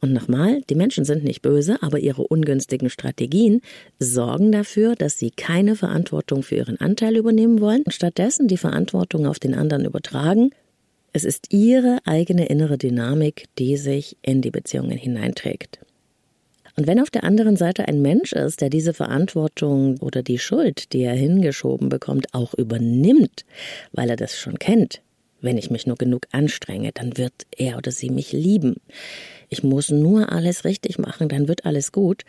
Und 0.00 0.12
nochmal, 0.12 0.62
die 0.70 0.76
Menschen 0.76 1.04
sind 1.04 1.24
nicht 1.24 1.42
böse, 1.42 1.82
aber 1.82 1.98
ihre 1.98 2.22
ungünstigen 2.22 2.88
Strategien 2.88 3.62
sorgen 3.98 4.52
dafür, 4.52 4.94
dass 4.94 5.18
sie 5.18 5.30
keine 5.30 5.74
Verantwortung 5.74 6.42
für 6.42 6.54
ihren 6.54 6.80
Anteil 6.80 7.16
übernehmen 7.16 7.60
wollen 7.60 7.82
und 7.82 7.92
stattdessen 7.92 8.46
die 8.46 8.56
Verantwortung 8.56 9.26
auf 9.26 9.40
den 9.40 9.54
anderen 9.54 9.84
übertragen. 9.84 10.50
Es 11.12 11.24
ist 11.24 11.52
ihre 11.52 11.98
eigene 12.04 12.46
innere 12.46 12.78
Dynamik, 12.78 13.46
die 13.58 13.76
sich 13.76 14.16
in 14.22 14.40
die 14.40 14.52
Beziehungen 14.52 14.96
hineinträgt. 14.96 15.80
Und 16.76 16.86
wenn 16.86 17.00
auf 17.00 17.10
der 17.10 17.24
anderen 17.24 17.56
Seite 17.56 17.88
ein 17.88 18.00
Mensch 18.00 18.32
ist, 18.32 18.60
der 18.60 18.70
diese 18.70 18.94
Verantwortung 18.94 19.98
oder 19.98 20.22
die 20.22 20.38
Schuld, 20.38 20.92
die 20.92 21.02
er 21.02 21.14
hingeschoben 21.14 21.88
bekommt, 21.88 22.34
auch 22.34 22.54
übernimmt, 22.54 23.44
weil 23.90 24.10
er 24.10 24.16
das 24.16 24.38
schon 24.38 24.60
kennt, 24.60 25.00
wenn 25.40 25.58
ich 25.58 25.70
mich 25.70 25.88
nur 25.88 25.96
genug 25.96 26.26
anstrenge, 26.30 26.92
dann 26.94 27.16
wird 27.16 27.32
er 27.56 27.78
oder 27.78 27.90
sie 27.90 28.10
mich 28.10 28.32
lieben 28.32 28.76
ich 29.48 29.62
muss 29.62 29.90
nur 29.90 30.32
alles 30.32 30.64
richtig 30.64 30.98
machen, 30.98 31.28
dann 31.28 31.48
wird 31.48 31.64
alles 31.64 31.92
gut, 31.92 32.24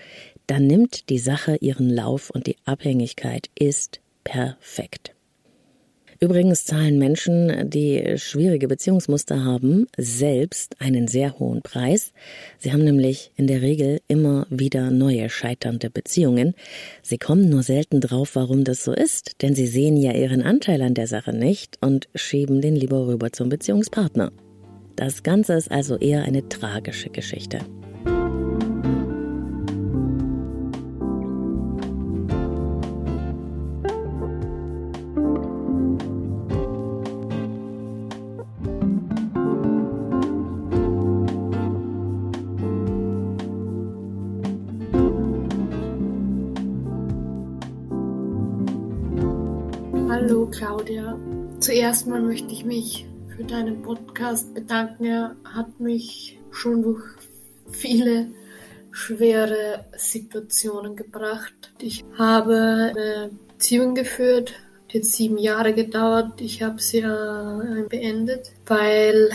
dann 0.47 0.67
nimmt 0.67 1.09
die 1.09 1.19
Sache 1.19 1.57
ihren 1.57 1.89
Lauf 1.89 2.29
und 2.29 2.47
die 2.47 2.57
Abhängigkeit 2.65 3.49
ist 3.55 3.99
perfekt. 4.23 5.13
Übrigens 6.21 6.65
zahlen 6.65 6.99
Menschen, 6.99 7.69
die 7.69 8.17
schwierige 8.17 8.67
Beziehungsmuster 8.67 9.45
haben, 9.45 9.87
selbst 9.97 10.75
einen 10.81 11.07
sehr 11.07 11.39
hohen 11.39 11.61
Preis. 11.61 12.11
Sie 12.57 12.73
haben 12.73 12.83
nämlich 12.83 13.31
in 13.37 13.47
der 13.47 13.61
Regel 13.61 14.01
immer 14.09 14.45
wieder 14.49 14.91
neue 14.91 15.29
scheiternde 15.29 15.89
Beziehungen. 15.89 16.55
Sie 17.01 17.17
kommen 17.17 17.49
nur 17.49 17.63
selten 17.63 18.01
drauf, 18.01 18.31
warum 18.35 18.65
das 18.65 18.83
so 18.83 18.91
ist, 18.91 19.41
denn 19.41 19.55
sie 19.55 19.67
sehen 19.67 19.95
ja 19.95 20.11
ihren 20.11 20.41
Anteil 20.41 20.81
an 20.81 20.93
der 20.93 21.07
Sache 21.07 21.31
nicht 21.31 21.77
und 21.79 22.09
schieben 22.15 22.59
den 22.59 22.75
lieber 22.75 23.07
rüber 23.07 23.31
zum 23.31 23.47
Beziehungspartner. 23.47 24.33
Das 24.99 25.23
Ganze 25.23 25.53
ist 25.53 25.71
also 25.71 25.95
eher 25.95 26.23
eine 26.23 26.49
tragische 26.49 27.09
Geschichte. 27.09 27.59
Hallo 50.09 50.45
Claudia. 50.47 51.17
Zuerst 51.61 52.05
mal 52.05 52.21
möchte 52.21 52.51
ich 52.51 52.65
mich 52.65 53.08
für 53.39 53.45
deinen 53.45 53.81
Podcast 53.81 54.53
bedanken. 54.53 55.05
Er 55.05 55.35
hat 55.45 55.79
mich 55.79 56.37
schon 56.51 56.81
durch 56.81 57.03
viele 57.71 58.27
schwere 58.91 59.85
Situationen 59.95 60.97
gebracht. 60.97 61.71
Ich 61.79 62.03
habe 62.17 62.91
eine 62.93 63.31
Beziehung 63.53 63.95
geführt, 63.95 64.55
die 64.91 64.97
hat 64.97 65.05
sieben 65.05 65.37
Jahre 65.37 65.73
gedauert. 65.73 66.41
Ich 66.41 66.61
habe 66.61 66.81
sie 66.81 66.97
äh, 66.97 67.87
beendet, 67.87 68.51
weil 68.65 69.29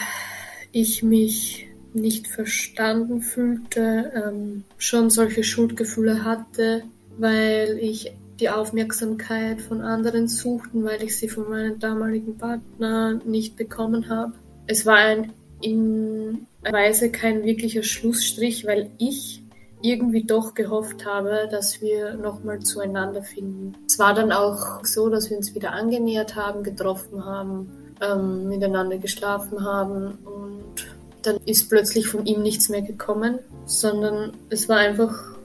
ich 0.71 1.03
mich 1.03 1.69
nicht 1.95 2.29
verstanden 2.29 3.23
fühlte, 3.23 4.13
ähm, 4.15 4.65
schon 4.77 5.09
solche 5.09 5.43
Schuldgefühle 5.43 6.25
hatte, 6.25 6.83
weil 7.17 7.79
ich 7.81 8.13
die 8.41 8.51
Aufmerksamkeit 8.51 9.61
von 9.61 9.81
anderen 9.81 10.29
suchten, 10.29 10.85
weil 10.85 11.03
ich 11.03 11.17
sie 11.17 11.29
von 11.29 11.49
meinem 11.49 11.79
damaligen 11.79 12.37
Partner 12.37 13.21
nicht 13.25 13.57
bekommen 13.57 14.09
habe. 14.09 14.33
Es 14.67 14.87
war 14.87 14.97
ein 14.97 15.33
in 15.61 16.47
Weise 16.63 17.11
kein 17.11 17.45
wirklicher 17.45 17.83
Schlussstrich, 17.83 18.67
weil 18.67 18.91
ich 18.99 19.43
irgendwie 19.83 20.25
doch 20.25 20.55
gehofft 20.55 21.05
habe, 21.05 21.49
dass 21.51 21.81
wir 21.81 22.15
nochmal 22.15 22.61
zueinander 22.61 23.23
finden. 23.23 23.75
Es 23.87 23.99
war 23.99 24.15
dann 24.15 24.33
auch 24.33 24.85
so, 24.85 25.11
dass 25.11 25.29
wir 25.31 25.37
uns 25.37 25.55
wieder 25.55 25.73
angenähert 25.73 26.37
haben, 26.37 26.63
getroffen 26.63 27.25
haben, 27.25 27.71
ähm, 28.01 28.49
miteinander 28.49 28.99
geschlafen 28.99 29.63
haben 29.65 30.19
und 30.25 30.87
dann 31.23 31.37
ist 31.45 31.69
plötzlich 31.69 32.09
von 32.09 32.27
ihm 32.27 32.43
nichts 32.43 32.69
mehr 32.69 32.83
gekommen, 32.83 33.39
sondern 33.67 34.33
es 34.51 34.69
war 34.69 34.79
einfach 34.79 35.37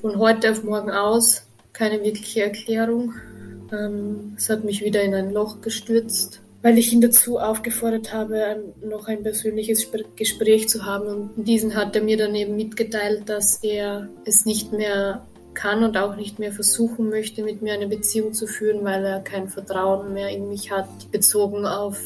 von 0.00 0.18
heute 0.18 0.50
auf 0.50 0.62
morgen 0.62 0.90
aus 0.90 1.45
keine 1.76 2.02
wirkliche 2.02 2.42
Erklärung. 2.42 3.14
Ähm, 3.70 4.34
es 4.36 4.48
hat 4.48 4.64
mich 4.64 4.82
wieder 4.82 5.02
in 5.02 5.14
ein 5.14 5.32
Loch 5.32 5.60
gestürzt, 5.60 6.40
weil 6.62 6.78
ich 6.78 6.92
ihn 6.92 7.02
dazu 7.02 7.38
aufgefordert 7.38 8.12
habe, 8.14 8.72
noch 8.82 9.08
ein 9.08 9.22
persönliches 9.22 9.86
Gespräch 10.16 10.68
zu 10.68 10.86
haben. 10.86 11.06
Und 11.06 11.44
diesen 11.44 11.74
hat 11.74 11.94
er 11.94 12.02
mir 12.02 12.16
dann 12.16 12.34
eben 12.34 12.56
mitgeteilt, 12.56 13.28
dass 13.28 13.62
er 13.62 14.08
es 14.24 14.46
nicht 14.46 14.72
mehr 14.72 15.26
kann 15.52 15.84
und 15.84 15.96
auch 15.96 16.16
nicht 16.16 16.38
mehr 16.38 16.52
versuchen 16.52 17.08
möchte, 17.08 17.42
mit 17.42 17.62
mir 17.62 17.74
eine 17.74 17.86
Beziehung 17.86 18.32
zu 18.32 18.46
führen, 18.46 18.84
weil 18.84 19.04
er 19.04 19.20
kein 19.20 19.48
Vertrauen 19.48 20.12
mehr 20.12 20.28
in 20.30 20.48
mich 20.48 20.70
hat, 20.70 21.10
bezogen 21.12 21.66
auf 21.66 21.98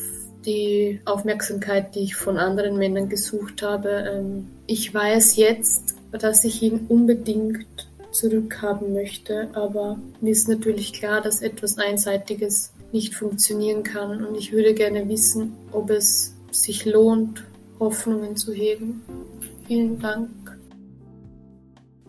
die 0.45 1.01
Aufmerksamkeit, 1.05 1.95
die 1.95 2.01
ich 2.01 2.17
von 2.17 2.39
anderen 2.39 2.77
Männern 2.77 3.09
gesucht 3.09 3.63
habe. 3.63 4.11
Ähm, 4.11 4.49
ich 4.67 4.93
weiß 4.93 5.37
jetzt, 5.37 5.97
dass 6.13 6.45
ich 6.45 6.63
ihn 6.63 6.87
unbedingt 6.89 7.90
zurückhaben 8.13 8.93
möchte. 8.93 9.49
Aber 9.53 9.99
mir 10.21 10.31
ist 10.31 10.49
natürlich 10.49 10.93
klar, 10.93 11.21
dass 11.21 11.43
etwas 11.43 11.79
Einseitiges 11.79 12.73
nicht 12.93 13.15
funktionieren 13.15 13.83
kann. 13.83 14.25
Und 14.25 14.37
ich 14.37 14.53
würde 14.53 14.75
gerne 14.75 15.09
wissen, 15.09 15.53
ob 15.73 15.91
es 15.91 16.35
sich 16.51 16.85
lohnt, 16.85 17.45
Hoffnungen 17.79 18.37
zu 18.37 18.53
hegen. 18.53 19.03
Vielen 19.67 19.99
Dank. 19.99 20.31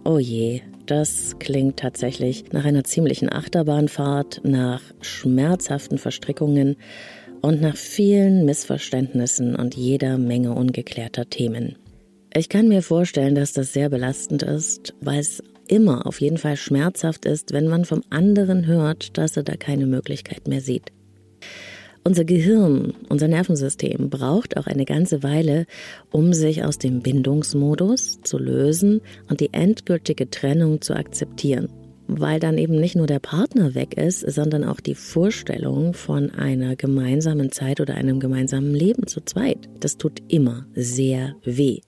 Oh 0.03 0.17
je, 0.17 0.61
das 0.87 1.37
klingt 1.39 1.77
tatsächlich 1.77 2.51
nach 2.51 2.65
einer 2.65 2.83
ziemlichen 2.83 3.31
Achterbahnfahrt, 3.31 4.41
nach 4.43 4.81
schmerzhaften 5.01 5.99
Verstrickungen 5.99 6.75
und 7.41 7.61
nach 7.61 7.75
vielen 7.75 8.45
Missverständnissen 8.45 9.55
und 9.55 9.75
jeder 9.75 10.17
Menge 10.17 10.53
ungeklärter 10.53 11.29
Themen. 11.29 11.75
Ich 12.33 12.49
kann 12.49 12.67
mir 12.67 12.81
vorstellen, 12.81 13.35
dass 13.35 13.53
das 13.53 13.73
sehr 13.73 13.89
belastend 13.89 14.41
ist, 14.41 14.93
weil 15.01 15.19
es 15.19 15.43
immer 15.71 16.05
auf 16.05 16.21
jeden 16.21 16.37
Fall 16.37 16.57
schmerzhaft 16.57 17.25
ist, 17.25 17.53
wenn 17.53 17.67
man 17.67 17.85
vom 17.85 18.03
anderen 18.09 18.67
hört, 18.67 19.17
dass 19.17 19.37
er 19.37 19.43
da 19.43 19.55
keine 19.55 19.85
Möglichkeit 19.85 20.47
mehr 20.47 20.61
sieht. 20.61 20.91
Unser 22.03 22.25
Gehirn, 22.25 22.93
unser 23.09 23.27
Nervensystem 23.27 24.09
braucht 24.09 24.57
auch 24.57 24.65
eine 24.65 24.85
ganze 24.85 25.23
Weile, 25.23 25.67
um 26.11 26.33
sich 26.33 26.63
aus 26.63 26.77
dem 26.77 27.01
Bindungsmodus 27.01 28.21
zu 28.21 28.37
lösen 28.37 29.01
und 29.29 29.39
die 29.39 29.53
endgültige 29.53 30.29
Trennung 30.29 30.81
zu 30.81 30.95
akzeptieren. 30.95 31.69
Weil 32.07 32.39
dann 32.39 32.57
eben 32.57 32.77
nicht 32.77 32.95
nur 32.95 33.07
der 33.07 33.19
Partner 33.19 33.75
weg 33.75 33.97
ist, 33.97 34.19
sondern 34.29 34.65
auch 34.65 34.81
die 34.81 34.95
Vorstellung 34.95 35.93
von 35.93 36.31
einer 36.31 36.75
gemeinsamen 36.75 37.51
Zeit 37.51 37.79
oder 37.79 37.93
einem 37.93 38.19
gemeinsamen 38.19 38.73
Leben 38.73 39.07
zu 39.07 39.21
zweit. 39.21 39.69
Das 39.79 39.97
tut 39.97 40.21
immer 40.27 40.65
sehr 40.73 41.35
weh. 41.43 41.79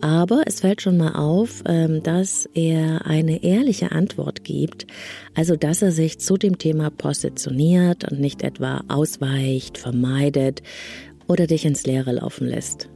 Aber 0.00 0.42
es 0.46 0.60
fällt 0.60 0.80
schon 0.80 0.96
mal 0.96 1.12
auf, 1.12 1.62
ähm, 1.66 2.02
dass 2.02 2.48
er 2.54 3.06
eine 3.06 3.42
ehrliche 3.42 3.92
Antwort 3.92 4.44
gibt, 4.44 4.86
also 5.34 5.56
dass 5.56 5.82
er 5.82 5.92
sich 5.92 6.18
zu 6.18 6.36
dem 6.36 6.58
Thema 6.58 6.90
positioniert 6.90 8.10
und 8.10 8.20
nicht 8.20 8.42
etwa 8.42 8.84
ausweicht, 8.88 9.78
vermeidet 9.78 10.62
oder 11.26 11.46
dich 11.46 11.64
ins 11.64 11.84
Leere 11.84 12.12
laufen 12.12 12.46
lässt. 12.46 12.88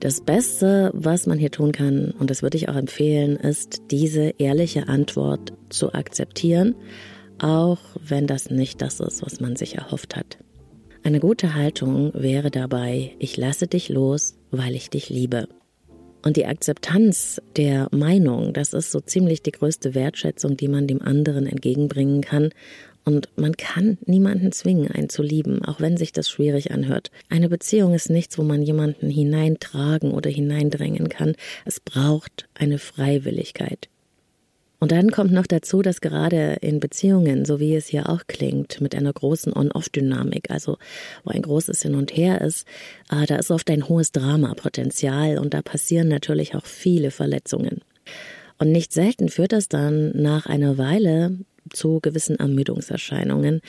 Das 0.00 0.20
Beste, 0.20 0.90
was 0.94 1.26
man 1.26 1.38
hier 1.38 1.50
tun 1.50 1.72
kann, 1.72 2.12
und 2.18 2.30
das 2.30 2.42
würde 2.42 2.56
ich 2.56 2.68
auch 2.68 2.76
empfehlen, 2.76 3.36
ist, 3.36 3.82
diese 3.90 4.34
ehrliche 4.38 4.88
Antwort 4.88 5.52
zu 5.68 5.94
akzeptieren, 5.94 6.74
auch 7.38 7.78
wenn 8.06 8.26
das 8.26 8.50
nicht 8.50 8.82
das 8.82 9.00
ist, 9.00 9.24
was 9.24 9.40
man 9.40 9.56
sich 9.56 9.76
erhofft 9.76 10.16
hat. 10.16 10.38
Eine 11.02 11.20
gute 11.20 11.54
Haltung 11.54 12.12
wäre 12.14 12.50
dabei, 12.50 13.14
ich 13.18 13.36
lasse 13.36 13.68
dich 13.68 13.88
los, 13.88 14.36
weil 14.50 14.74
ich 14.74 14.90
dich 14.90 15.08
liebe. 15.08 15.48
Und 16.26 16.36
die 16.36 16.46
Akzeptanz 16.46 17.40
der 17.56 17.86
Meinung, 17.92 18.52
das 18.52 18.72
ist 18.72 18.90
so 18.90 18.98
ziemlich 18.98 19.44
die 19.44 19.52
größte 19.52 19.94
Wertschätzung, 19.94 20.56
die 20.56 20.66
man 20.66 20.88
dem 20.88 21.00
anderen 21.00 21.46
entgegenbringen 21.46 22.20
kann. 22.20 22.50
Und 23.04 23.28
man 23.36 23.56
kann 23.56 23.96
niemanden 24.06 24.50
zwingen, 24.50 24.90
einen 24.90 25.08
zu 25.08 25.22
lieben, 25.22 25.64
auch 25.64 25.80
wenn 25.80 25.96
sich 25.96 26.10
das 26.10 26.28
schwierig 26.28 26.72
anhört. 26.72 27.12
Eine 27.28 27.48
Beziehung 27.48 27.94
ist 27.94 28.10
nichts, 28.10 28.38
wo 28.38 28.42
man 28.42 28.60
jemanden 28.62 29.08
hineintragen 29.08 30.10
oder 30.10 30.28
hineindrängen 30.28 31.08
kann. 31.08 31.36
Es 31.64 31.78
braucht 31.78 32.48
eine 32.54 32.78
Freiwilligkeit. 32.78 33.88
Und 34.78 34.92
dann 34.92 35.10
kommt 35.10 35.32
noch 35.32 35.46
dazu, 35.46 35.80
dass 35.80 36.00
gerade 36.00 36.58
in 36.60 36.80
Beziehungen, 36.80 37.44
so 37.44 37.60
wie 37.60 37.74
es 37.74 37.86
hier 37.86 38.10
auch 38.10 38.22
klingt, 38.26 38.80
mit 38.80 38.94
einer 38.94 39.12
großen 39.12 39.52
On-Off-Dynamik, 39.54 40.50
also 40.50 40.76
wo 41.24 41.30
ein 41.30 41.42
großes 41.42 41.82
Hin 41.82 41.94
und 41.94 42.14
Her 42.16 42.42
ist, 42.42 42.66
äh, 43.10 43.26
da 43.26 43.36
ist 43.36 43.50
oft 43.50 43.70
ein 43.70 43.88
hohes 43.88 44.12
Dramapotenzial 44.12 45.38
und 45.38 45.54
da 45.54 45.62
passieren 45.62 46.08
natürlich 46.08 46.54
auch 46.54 46.66
viele 46.66 47.10
Verletzungen. 47.10 47.80
Und 48.58 48.72
nicht 48.72 48.92
selten 48.92 49.28
führt 49.28 49.52
das 49.52 49.68
dann 49.68 50.12
nach 50.14 50.46
einer 50.46 50.78
Weile 50.78 51.38
zu 51.72 52.00
gewissen 52.00 52.36
Ermüdungserscheinungen, 52.36 53.60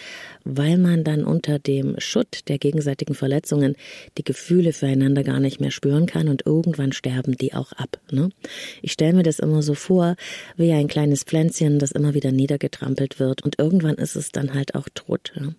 weil 0.44 0.78
man 0.78 1.04
dann 1.04 1.24
unter 1.24 1.60
dem 1.60 1.96
Schutt 2.00 2.48
der 2.48 2.58
gegenseitigen 2.58 3.14
Verletzungen 3.14 3.76
die 4.18 4.24
Gefühle 4.24 4.74
füreinander 4.74 5.24
gar 5.24 5.40
nicht 5.40 5.60
mehr 5.60 5.72
spüren 5.72 6.06
kann 6.06 6.28
und 6.28 6.46
irgendwann 6.46 6.92
sterben 6.92 7.38
die 7.38 7.54
auch 7.54 7.72
ab. 7.74 8.00
Ne? 8.12 8.30
Ich 8.82 8.92
stelle 8.92 9.14
mir 9.14 9.24
das 9.24 9.40
immer 9.40 9.62
so 9.62 9.74
vor, 9.74 10.16
wie 10.56 10.72
ein 10.72 10.88
kleines 10.88 11.24
Pflänzchen, 11.24 11.80
das 11.80 11.92
immer 11.92 12.14
wieder 12.14 12.32
niedergetrampelt 12.32 13.20
wird 13.20 13.44
und 13.44 13.60
irgendwann 13.60 13.96
ist 13.96 14.16
es 14.16 14.32
dann 14.32 14.54
halt 14.54 14.76
auch 14.76 14.88
tot. 14.94 15.34
Ja? 15.36 15.50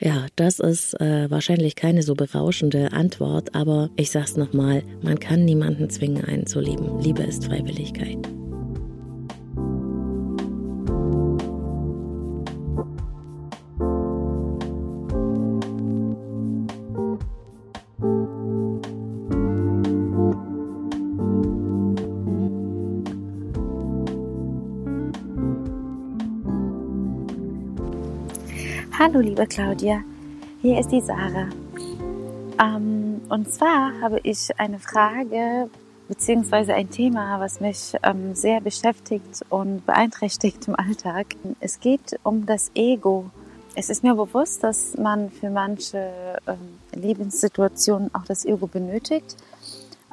Ja, 0.00 0.26
das 0.36 0.58
ist 0.58 1.00
äh, 1.00 1.30
wahrscheinlich 1.30 1.76
keine 1.76 2.02
so 2.02 2.14
berauschende 2.14 2.92
Antwort, 2.92 3.54
aber 3.54 3.90
ich 3.96 4.10
sag's 4.10 4.36
nochmal, 4.36 4.82
man 5.02 5.20
kann 5.20 5.44
niemanden 5.44 5.88
zwingen, 5.88 6.24
einen 6.24 6.46
zu 6.46 6.60
lieben. 6.60 7.00
Liebe 7.00 7.22
ist 7.22 7.46
Freiwilligkeit. 7.46 8.18
Hallo 28.96 29.18
liebe 29.18 29.44
Claudia, 29.48 30.04
hier 30.62 30.78
ist 30.78 30.92
die 30.92 31.00
Sarah. 31.00 31.48
Ähm, 32.62 33.20
und 33.28 33.52
zwar 33.52 33.90
habe 34.00 34.20
ich 34.22 34.56
eine 34.56 34.78
Frage 34.78 35.68
beziehungsweise 36.06 36.74
ein 36.74 36.88
Thema, 36.90 37.40
was 37.40 37.58
mich 37.58 37.96
ähm, 38.04 38.36
sehr 38.36 38.60
beschäftigt 38.60 39.44
und 39.48 39.84
beeinträchtigt 39.84 40.68
im 40.68 40.76
Alltag. 40.76 41.34
Es 41.58 41.80
geht 41.80 42.20
um 42.22 42.46
das 42.46 42.70
Ego. 42.76 43.30
Es 43.74 43.90
ist 43.90 44.04
mir 44.04 44.14
bewusst, 44.14 44.62
dass 44.62 44.96
man 44.96 45.28
für 45.28 45.50
manche 45.50 46.38
ähm, 46.46 46.78
Lebenssituationen 46.92 48.14
auch 48.14 48.24
das 48.26 48.44
Ego 48.44 48.68
benötigt. 48.68 49.36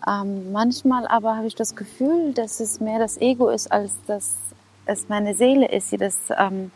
Ähm, 0.08 0.52
manchmal 0.52 1.06
aber 1.06 1.38
habe 1.38 1.46
ich 1.46 1.56
das 1.56 1.76
Gefühl, 1.76 2.34
dass 2.34 2.60
es 2.60 2.80
mehr 2.80 2.98
das 2.98 3.22
Ego 3.22 3.50
ist, 3.50 3.72
als 3.72 3.94
dass 4.08 4.34
es 4.88 5.08
meine 5.08 5.36
Seele 5.36 5.72
ist, 5.72 5.92
die 5.92 5.98
das 5.98 6.18
ähm, 6.36 6.72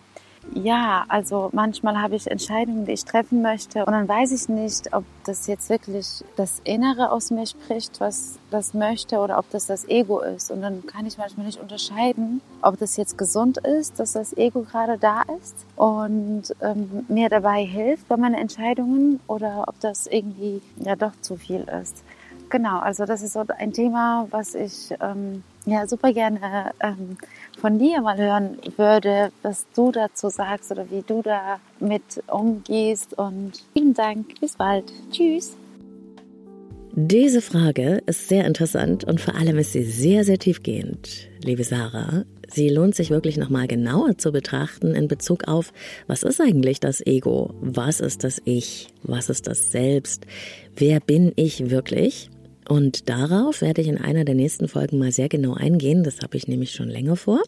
ja, 0.54 1.06
also 1.08 1.50
manchmal 1.54 2.02
habe 2.02 2.16
ich 2.16 2.30
Entscheidungen, 2.30 2.86
die 2.86 2.94
ich 2.94 3.04
treffen 3.04 3.42
möchte 3.42 3.86
und 3.86 3.92
dann 3.92 4.08
weiß 4.08 4.32
ich 4.32 4.48
nicht, 4.48 4.94
ob 4.94 5.04
das 5.26 5.48
jetzt 5.48 5.70
wirklich 5.70 6.24
das 6.36 6.62
Innere 6.64 7.12
aus 7.12 7.32
mir 7.32 7.46
spricht, 7.46 8.00
was 8.00 8.38
das 8.52 8.74
möchte 8.74 9.18
oder 9.18 9.40
ob 9.40 9.50
das 9.50 9.66
das 9.66 9.88
Ego 9.90 10.20
ist. 10.20 10.52
Und 10.52 10.62
dann 10.62 10.86
kann 10.86 11.06
ich 11.06 11.18
manchmal 11.18 11.46
nicht 11.46 11.60
unterscheiden, 11.60 12.42
ob 12.62 12.78
das 12.78 12.96
jetzt 12.96 13.18
gesund 13.18 13.58
ist, 13.58 14.00
dass 14.00 14.14
das 14.14 14.38
Ego 14.38 14.62
gerade 14.62 14.98
da 14.98 15.24
ist 15.40 15.56
und 15.76 16.44
ähm, 16.62 17.06
mir 17.08 17.30
dabei 17.30 17.64
hilft 17.64 18.08
bei 18.08 18.18
meinen 18.18 18.36
Entscheidungen 18.36 19.20
oder 19.28 19.66
ob 19.68 19.80
das 19.80 20.08
irgendwie 20.08 20.62
ja 20.78 20.96
doch 20.96 21.14
zu 21.22 21.36
viel 21.36 21.66
ist. 21.82 22.04
Genau, 22.50 22.80
also 22.80 23.06
das 23.06 23.22
ist 23.22 23.34
so 23.34 23.44
ein 23.58 23.74
Thema, 23.74 24.28
was 24.30 24.54
ich 24.56 24.94
ähm, 25.02 25.44
ja 25.66 25.88
super 25.88 26.14
gerne 26.14 26.72
ähm, 26.80 27.18
von 27.58 27.80
dir 27.80 28.02
mal 28.02 28.18
hören 28.18 28.58
würde, 28.78 29.32
was 29.42 29.66
du 29.76 29.92
dazu 29.92 30.30
sagst 30.30 30.72
oder 30.72 30.90
wie 30.90 31.04
du 31.06 31.22
da 31.22 31.60
mit 31.80 32.24
umgehst. 32.28 33.18
Und 33.18 33.64
vielen 33.74 33.94
Dank. 33.94 34.40
Bis 34.40 34.56
bald. 34.56 34.92
Tschüss. 35.12 35.56
Diese 36.98 37.42
Frage 37.42 38.02
ist 38.06 38.30
sehr 38.30 38.46
interessant 38.46 39.04
und 39.04 39.20
vor 39.20 39.36
allem 39.36 39.58
ist 39.58 39.74
sie 39.74 39.84
sehr, 39.84 40.24
sehr 40.24 40.38
tiefgehend, 40.38 41.28
liebe 41.44 41.66
Sarah. 41.66 42.24
Sie 42.48 42.70
lohnt 42.70 42.96
sich 42.96 43.10
wirklich 43.10 43.36
nochmal 43.36 43.68
genauer 43.68 44.18
zu 44.18 44.32
betrachten 44.32 44.96
in 44.96 45.10
Bezug 45.10 45.46
auf, 45.50 45.74
was 46.08 46.24
ist 46.24 46.40
eigentlich 46.40 46.80
das 46.80 47.06
Ego? 47.06 47.54
Was 47.60 48.00
ist 48.00 48.24
das 48.24 48.42
Ich? 48.46 48.88
Was 49.04 49.30
ist 49.30 49.48
das 49.48 49.72
Selbst? 49.72 50.26
Wer 50.78 51.02
bin 51.02 51.34
ich 51.36 51.70
wirklich? 51.70 52.30
Und 52.68 53.10
darauf 53.10 53.62
werde 53.62 53.82
ich 53.82 53.88
in 53.88 53.98
einer 53.98 54.26
der 54.26 54.36
nächsten 54.36 54.68
Folgen 54.68 54.98
mal 54.98 55.12
sehr 55.12 55.30
genau 55.30 55.54
eingehen. 55.54 56.04
Das 56.04 56.20
habe 56.22 56.38
ich 56.38 56.48
nämlich 56.48 56.72
schon 56.72 56.90
länger 56.90 57.16
vor. 57.16 57.42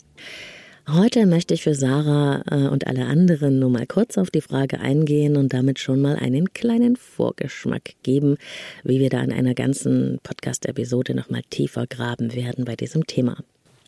Heute 0.90 1.26
möchte 1.26 1.54
ich 1.54 1.64
für 1.64 1.76
Sarah 1.76 2.44
äh, 2.50 2.70
und 2.70 2.88
alle 2.88 3.08
anderen 3.08 3.60
nur 3.60 3.70
mal 3.70 3.86
kurz 3.86 4.18
auf 4.18 4.32
die 4.32 4.40
Frage 4.40 4.80
eingehen 4.80 5.36
und 5.36 5.52
damit 5.52 5.80
schon 5.80 6.00
mal 6.00 6.16
einen 6.16 6.54
kleinen 6.54 6.96
Vorgeschmack 6.96 7.96
geben, 8.04 8.38
wie 8.86 9.02
wir 9.02 9.10
da 9.10 9.22
in 9.22 9.34
einer 9.34 9.54
ganzen 9.54 10.20
Podcast-Episode 10.24 11.14
nochmal 11.14 11.42
tiefer 11.50 11.88
graben 11.88 12.34
werden 12.34 12.64
bei 12.64 12.78
diesem 12.78 13.06
Thema. 13.06 13.36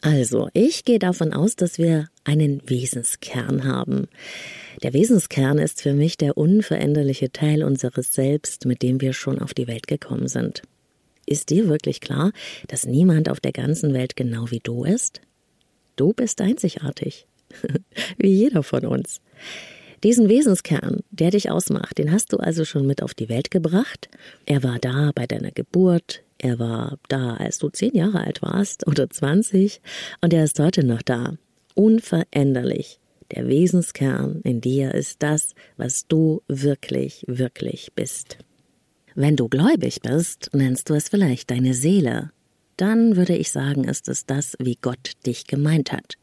Also, 0.01 0.49
ich 0.53 0.83
gehe 0.83 0.99
davon 0.99 1.31
aus, 1.31 1.55
dass 1.55 1.77
wir 1.77 2.09
einen 2.25 2.61
Wesenskern 2.65 3.63
haben. 3.63 4.09
Der 4.83 4.91
Wesenskern 4.91 5.57
ist 5.57 5.81
für 5.81 5.93
mich 5.93 6.17
der 6.17 6.37
unveränderliche 6.37 7.31
Teil 7.31 7.63
unseres 7.63 8.13
Selbst, 8.13 8.65
mit 8.65 8.81
dem 8.81 8.99
wir 8.99 9.13
schon 9.13 9.39
auf 9.39 9.53
die 9.53 9.67
Welt 9.67 9.87
gekommen 9.87 10.27
sind. 10.27 10.63
Ist 11.29 11.51
dir 11.51 11.69
wirklich 11.69 12.01
klar, 12.01 12.31
dass 12.69 12.87
niemand 12.87 13.29
auf 13.29 13.39
der 13.39 13.51
ganzen 13.51 13.93
Welt 13.93 14.15
genau 14.15 14.49
wie 14.49 14.61
du 14.61 14.83
ist? 14.83 15.21
Du 15.95 16.11
bist 16.11 16.41
einzigartig. 16.41 17.27
wie 18.17 18.31
jeder 18.31 18.63
von 18.63 18.83
uns. 18.83 19.21
Diesen 20.03 20.27
Wesenskern, 20.27 21.01
der 21.11 21.29
dich 21.29 21.51
ausmacht, 21.51 21.99
den 21.99 22.11
hast 22.11 22.33
du 22.33 22.37
also 22.37 22.65
schon 22.65 22.87
mit 22.87 23.03
auf 23.03 23.13
die 23.13 23.29
Welt 23.29 23.51
gebracht. 23.51 24.09
Er 24.47 24.63
war 24.63 24.79
da 24.79 25.11
bei 25.13 25.27
deiner 25.27 25.51
Geburt, 25.51 26.23
er 26.39 26.57
war 26.57 26.97
da, 27.09 27.35
als 27.35 27.59
du 27.59 27.69
zehn 27.69 27.93
Jahre 27.93 28.21
alt 28.21 28.41
warst 28.41 28.87
oder 28.87 29.07
zwanzig, 29.11 29.81
und 30.21 30.33
er 30.33 30.45
ist 30.45 30.59
heute 30.59 30.83
noch 30.83 31.03
da. 31.03 31.35
Unveränderlich. 31.75 32.99
Der 33.35 33.47
Wesenskern 33.47 34.41
in 34.43 34.61
dir 34.61 34.95
ist 34.95 35.21
das, 35.21 35.53
was 35.77 36.07
du 36.07 36.41
wirklich, 36.47 37.23
wirklich 37.27 37.91
bist. 37.93 38.39
Wenn 39.15 39.35
du 39.35 39.49
gläubig 39.49 40.01
bist, 40.01 40.49
nennst 40.53 40.89
du 40.89 40.93
es 40.93 41.09
vielleicht 41.09 41.51
deine 41.51 41.73
Seele. 41.73 42.31
Dann 42.77 43.15
würde 43.15 43.35
ich 43.35 43.51
sagen, 43.51 43.83
ist 43.83 44.07
es 44.07 44.25
das, 44.25 44.55
wie 44.59 44.77
Gott 44.81 45.13
dich 45.25 45.47
gemeint 45.47 45.91
hat. 45.91 46.15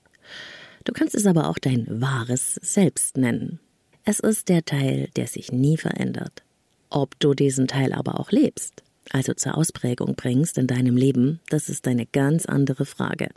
Du 0.85 0.93
kannst 0.93 1.15
es 1.15 1.27
aber 1.27 1.49
auch 1.49 1.59
dein 1.59 1.87
wahres 2.01 2.55
Selbst 2.63 3.17
nennen. 3.17 3.61
Es 4.05 4.21
ist 4.21 4.49
der 4.49 4.65
Teil, 4.65 5.09
der 5.17 5.27
sich 5.27 5.51
nie 5.51 5.77
verändert. 5.77 6.45
Ob 6.91 7.19
du 7.19 7.35
diesen 7.35 7.67
Teil 7.67 7.93
aber 7.93 8.21
auch 8.21 8.31
lebst, 8.31 8.85
also 9.11 9.35
zur 9.35 9.57
Ausprägung 9.59 10.15
bringst 10.15 10.59
in 10.59 10.67
deinem 10.69 10.97
Leben, 10.97 11.41
das 11.51 11.69
ist 11.69 11.89
eine 11.89 12.07
ganz 12.07 12.47
andere 12.47 12.87
Frage. 12.87 13.29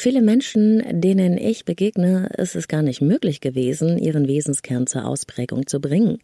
Viele 0.00 0.22
Menschen, 0.22 1.00
denen 1.00 1.36
ich 1.36 1.64
begegne, 1.64 2.30
ist 2.36 2.54
es 2.54 2.68
gar 2.68 2.82
nicht 2.82 3.00
möglich 3.00 3.40
gewesen, 3.40 3.98
ihren 3.98 4.28
Wesenskern 4.28 4.86
zur 4.86 5.04
Ausprägung 5.04 5.66
zu 5.66 5.80
bringen, 5.80 6.18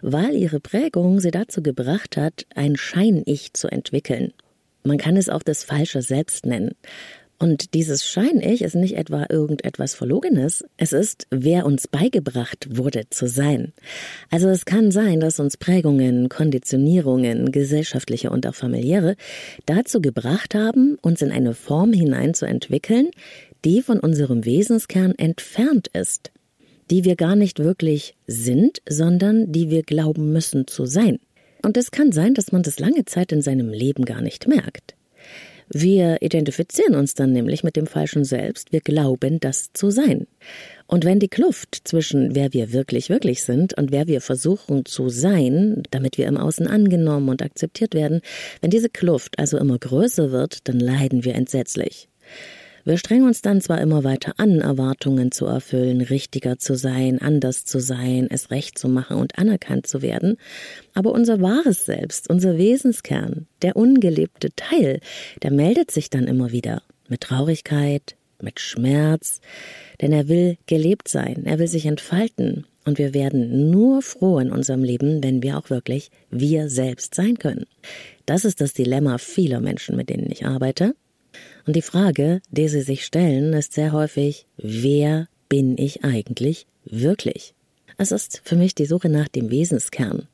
weil 0.00 0.34
ihre 0.34 0.60
Prägung 0.60 1.20
sie 1.20 1.30
dazu 1.30 1.62
gebracht 1.62 2.16
hat, 2.16 2.46
ein 2.54 2.74
Schein-Ich 2.74 3.52
zu 3.52 3.68
entwickeln. 3.68 4.32
Man 4.82 4.96
kann 4.96 5.18
es 5.18 5.28
auch 5.28 5.42
das 5.42 5.62
falsche 5.62 6.00
Selbst 6.00 6.46
nennen. 6.46 6.74
Und 7.40 7.74
dieses 7.74 8.04
Schein-Ich 8.04 8.62
ist 8.62 8.74
nicht 8.74 8.96
etwa 8.96 9.26
irgendetwas 9.28 9.94
Verlogenes, 9.94 10.64
es 10.76 10.92
ist, 10.92 11.28
wer 11.30 11.66
uns 11.66 11.86
beigebracht 11.86 12.76
wurde 12.76 13.08
zu 13.10 13.28
sein. 13.28 13.72
Also 14.28 14.48
es 14.48 14.64
kann 14.64 14.90
sein, 14.90 15.20
dass 15.20 15.38
uns 15.38 15.56
Prägungen, 15.56 16.28
Konditionierungen, 16.28 17.52
gesellschaftliche 17.52 18.30
und 18.30 18.44
auch 18.46 18.56
familiäre, 18.56 19.14
dazu 19.66 20.00
gebracht 20.00 20.56
haben, 20.56 20.98
uns 21.00 21.22
in 21.22 21.30
eine 21.30 21.54
Form 21.54 21.92
hineinzuentwickeln, 21.92 23.10
die 23.64 23.82
von 23.82 24.00
unserem 24.00 24.44
Wesenskern 24.44 25.14
entfernt 25.16 25.86
ist, 25.92 26.32
die 26.90 27.04
wir 27.04 27.14
gar 27.14 27.36
nicht 27.36 27.60
wirklich 27.60 28.16
sind, 28.26 28.82
sondern 28.88 29.52
die 29.52 29.70
wir 29.70 29.84
glauben 29.84 30.32
müssen 30.32 30.66
zu 30.66 30.86
sein. 30.86 31.20
Und 31.62 31.76
es 31.76 31.92
kann 31.92 32.10
sein, 32.10 32.34
dass 32.34 32.50
man 32.50 32.62
das 32.64 32.80
lange 32.80 33.04
Zeit 33.04 33.30
in 33.30 33.42
seinem 33.42 33.68
Leben 33.68 34.04
gar 34.04 34.22
nicht 34.22 34.48
merkt. 34.48 34.97
Wir 35.70 36.22
identifizieren 36.22 36.94
uns 36.94 37.14
dann 37.14 37.32
nämlich 37.32 37.62
mit 37.62 37.76
dem 37.76 37.86
falschen 37.86 38.24
Selbst, 38.24 38.72
wir 38.72 38.80
glauben, 38.80 39.38
das 39.40 39.72
zu 39.72 39.90
sein. 39.90 40.26
Und 40.86 41.04
wenn 41.04 41.18
die 41.18 41.28
Kluft 41.28 41.82
zwischen 41.84 42.34
wer 42.34 42.54
wir 42.54 42.72
wirklich, 42.72 43.10
wirklich 43.10 43.42
sind 43.42 43.74
und 43.74 43.92
wer 43.92 44.06
wir 44.06 44.22
versuchen 44.22 44.86
zu 44.86 45.10
sein, 45.10 45.82
damit 45.90 46.16
wir 46.16 46.26
im 46.26 46.38
Außen 46.38 46.66
angenommen 46.66 47.28
und 47.28 47.42
akzeptiert 47.42 47.94
werden, 47.94 48.22
wenn 48.62 48.70
diese 48.70 48.88
Kluft 48.88 49.38
also 49.38 49.58
immer 49.58 49.78
größer 49.78 50.30
wird, 50.30 50.66
dann 50.68 50.80
leiden 50.80 51.24
wir 51.24 51.34
entsetzlich. 51.34 52.08
Wir 52.84 52.96
strengen 52.96 53.26
uns 53.26 53.42
dann 53.42 53.60
zwar 53.60 53.80
immer 53.80 54.04
weiter 54.04 54.34
an, 54.38 54.60
Erwartungen 54.60 55.32
zu 55.32 55.46
erfüllen, 55.46 56.00
richtiger 56.00 56.58
zu 56.58 56.74
sein, 56.74 57.20
anders 57.20 57.64
zu 57.64 57.80
sein, 57.80 58.28
es 58.30 58.50
recht 58.50 58.78
zu 58.78 58.88
machen 58.88 59.18
und 59.18 59.38
anerkannt 59.38 59.86
zu 59.86 60.02
werden, 60.02 60.36
aber 60.94 61.12
unser 61.12 61.40
wahres 61.40 61.84
Selbst, 61.84 62.30
unser 62.30 62.56
Wesenskern, 62.56 63.46
der 63.62 63.76
ungelebte 63.76 64.50
Teil, 64.54 65.00
der 65.42 65.50
meldet 65.50 65.90
sich 65.90 66.10
dann 66.10 66.26
immer 66.26 66.52
wieder 66.52 66.82
mit 67.08 67.22
Traurigkeit, 67.22 68.16
mit 68.40 68.60
Schmerz, 68.60 69.40
denn 70.00 70.12
er 70.12 70.28
will 70.28 70.56
gelebt 70.66 71.08
sein, 71.08 71.44
er 71.44 71.58
will 71.58 71.68
sich 71.68 71.86
entfalten, 71.86 72.64
und 72.88 72.96
wir 72.96 73.12
werden 73.12 73.70
nur 73.70 74.00
froh 74.00 74.38
in 74.38 74.50
unserem 74.50 74.82
Leben, 74.82 75.22
wenn 75.22 75.42
wir 75.42 75.58
auch 75.58 75.68
wirklich 75.68 76.10
wir 76.30 76.70
selbst 76.70 77.14
sein 77.14 77.38
können. 77.38 77.66
Das 78.24 78.46
ist 78.46 78.62
das 78.62 78.72
Dilemma 78.72 79.18
vieler 79.18 79.60
Menschen, 79.60 79.94
mit 79.94 80.08
denen 80.08 80.30
ich 80.30 80.46
arbeite. 80.46 80.94
Und 81.66 81.76
die 81.76 81.82
Frage, 81.82 82.40
die 82.50 82.68
sie 82.68 82.80
sich 82.80 83.04
stellen, 83.04 83.52
ist 83.52 83.74
sehr 83.74 83.92
häufig, 83.92 84.46
wer 84.56 85.28
bin 85.48 85.76
ich 85.76 86.04
eigentlich 86.04 86.66
wirklich? 86.84 87.54
Es 87.96 88.12
ist 88.12 88.40
für 88.44 88.56
mich 88.56 88.74
die 88.74 88.86
Suche 88.86 89.08
nach 89.08 89.28
dem 89.28 89.50
Wesenskern. 89.50 90.28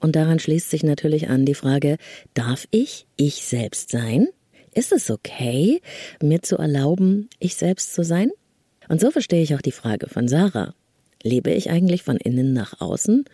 Und 0.00 0.16
daran 0.16 0.38
schließt 0.38 0.70
sich 0.70 0.82
natürlich 0.82 1.28
an 1.28 1.44
die 1.44 1.54
Frage, 1.54 1.96
darf 2.34 2.66
ich 2.70 3.06
ich 3.16 3.44
selbst 3.44 3.90
sein? 3.90 4.28
Ist 4.74 4.92
es 4.92 5.10
okay, 5.10 5.80
mir 6.22 6.42
zu 6.42 6.56
erlauben, 6.56 7.28
ich 7.38 7.56
selbst 7.56 7.92
zu 7.92 8.02
sein? 8.02 8.30
Und 8.88 9.00
so 9.00 9.10
verstehe 9.10 9.42
ich 9.42 9.54
auch 9.54 9.60
die 9.60 9.72
Frage 9.72 10.08
von 10.08 10.28
Sarah. 10.28 10.74
Lebe 11.22 11.50
ich 11.50 11.70
eigentlich 11.70 12.02
von 12.02 12.16
innen 12.16 12.52
nach 12.52 12.80
außen 12.80 13.26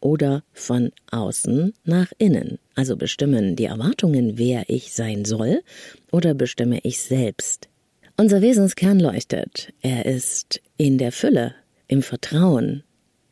oder 0.00 0.42
von 0.52 0.92
außen 1.10 1.74
nach 1.84 2.12
innen? 2.18 2.58
Also 2.74 2.96
bestimmen 2.96 3.56
die 3.56 3.66
Erwartungen, 3.66 4.38
wer 4.38 4.64
ich 4.68 4.92
sein 4.92 5.24
soll, 5.24 5.62
oder 6.10 6.34
bestimme 6.34 6.80
ich 6.82 7.02
selbst? 7.02 7.68
Unser 8.16 8.42
Wesenskern 8.42 9.00
leuchtet. 9.00 9.72
Er 9.80 10.06
ist 10.06 10.60
in 10.76 10.98
der 10.98 11.12
Fülle, 11.12 11.54
im 11.88 12.02
Vertrauen, 12.02 12.82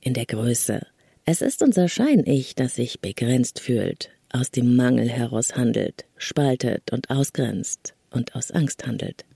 in 0.00 0.14
der 0.14 0.26
Größe. 0.26 0.86
Es 1.24 1.42
ist 1.42 1.62
unser 1.62 1.88
Schein-Ich, 1.88 2.54
das 2.54 2.76
sich 2.76 3.00
begrenzt 3.00 3.60
fühlt, 3.60 4.10
aus 4.30 4.50
dem 4.50 4.76
Mangel 4.76 5.08
heraus 5.08 5.56
handelt, 5.56 6.06
spaltet 6.16 6.90
und 6.92 7.10
ausgrenzt 7.10 7.94
und 8.10 8.34
aus 8.34 8.50
Angst 8.50 8.86
handelt. 8.86 9.26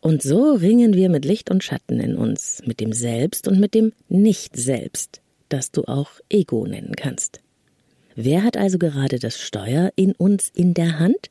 Und 0.00 0.22
so 0.22 0.52
ringen 0.52 0.94
wir 0.94 1.08
mit 1.10 1.24
Licht 1.24 1.50
und 1.50 1.62
Schatten 1.62 2.00
in 2.00 2.16
uns, 2.16 2.62
mit 2.66 2.80
dem 2.80 2.92
Selbst 2.92 3.48
und 3.48 3.60
mit 3.60 3.74
dem 3.74 3.92
Nicht-Selbst, 4.08 5.20
das 5.50 5.70
du 5.70 5.84
auch 5.84 6.10
Ego 6.28 6.66
nennen 6.66 6.96
kannst. 6.96 7.40
Wer 8.16 8.42
hat 8.42 8.56
also 8.56 8.78
gerade 8.78 9.18
das 9.18 9.38
Steuer 9.38 9.92
in 9.96 10.12
uns 10.12 10.50
in 10.54 10.74
der 10.74 10.98
Hand? 10.98 11.30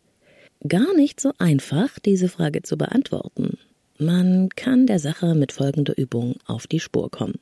Gar 0.67 0.93
nicht 0.95 1.19
so 1.19 1.31
einfach, 1.37 1.99
diese 1.99 2.29
Frage 2.29 2.61
zu 2.61 2.77
beantworten. 2.77 3.57
Man 3.97 4.49
kann 4.49 4.87
der 4.87 4.99
Sache 4.99 5.35
mit 5.35 5.51
folgender 5.51 5.97
Übung 5.97 6.35
auf 6.45 6.67
die 6.67 6.79
Spur 6.79 7.11
kommen. 7.11 7.35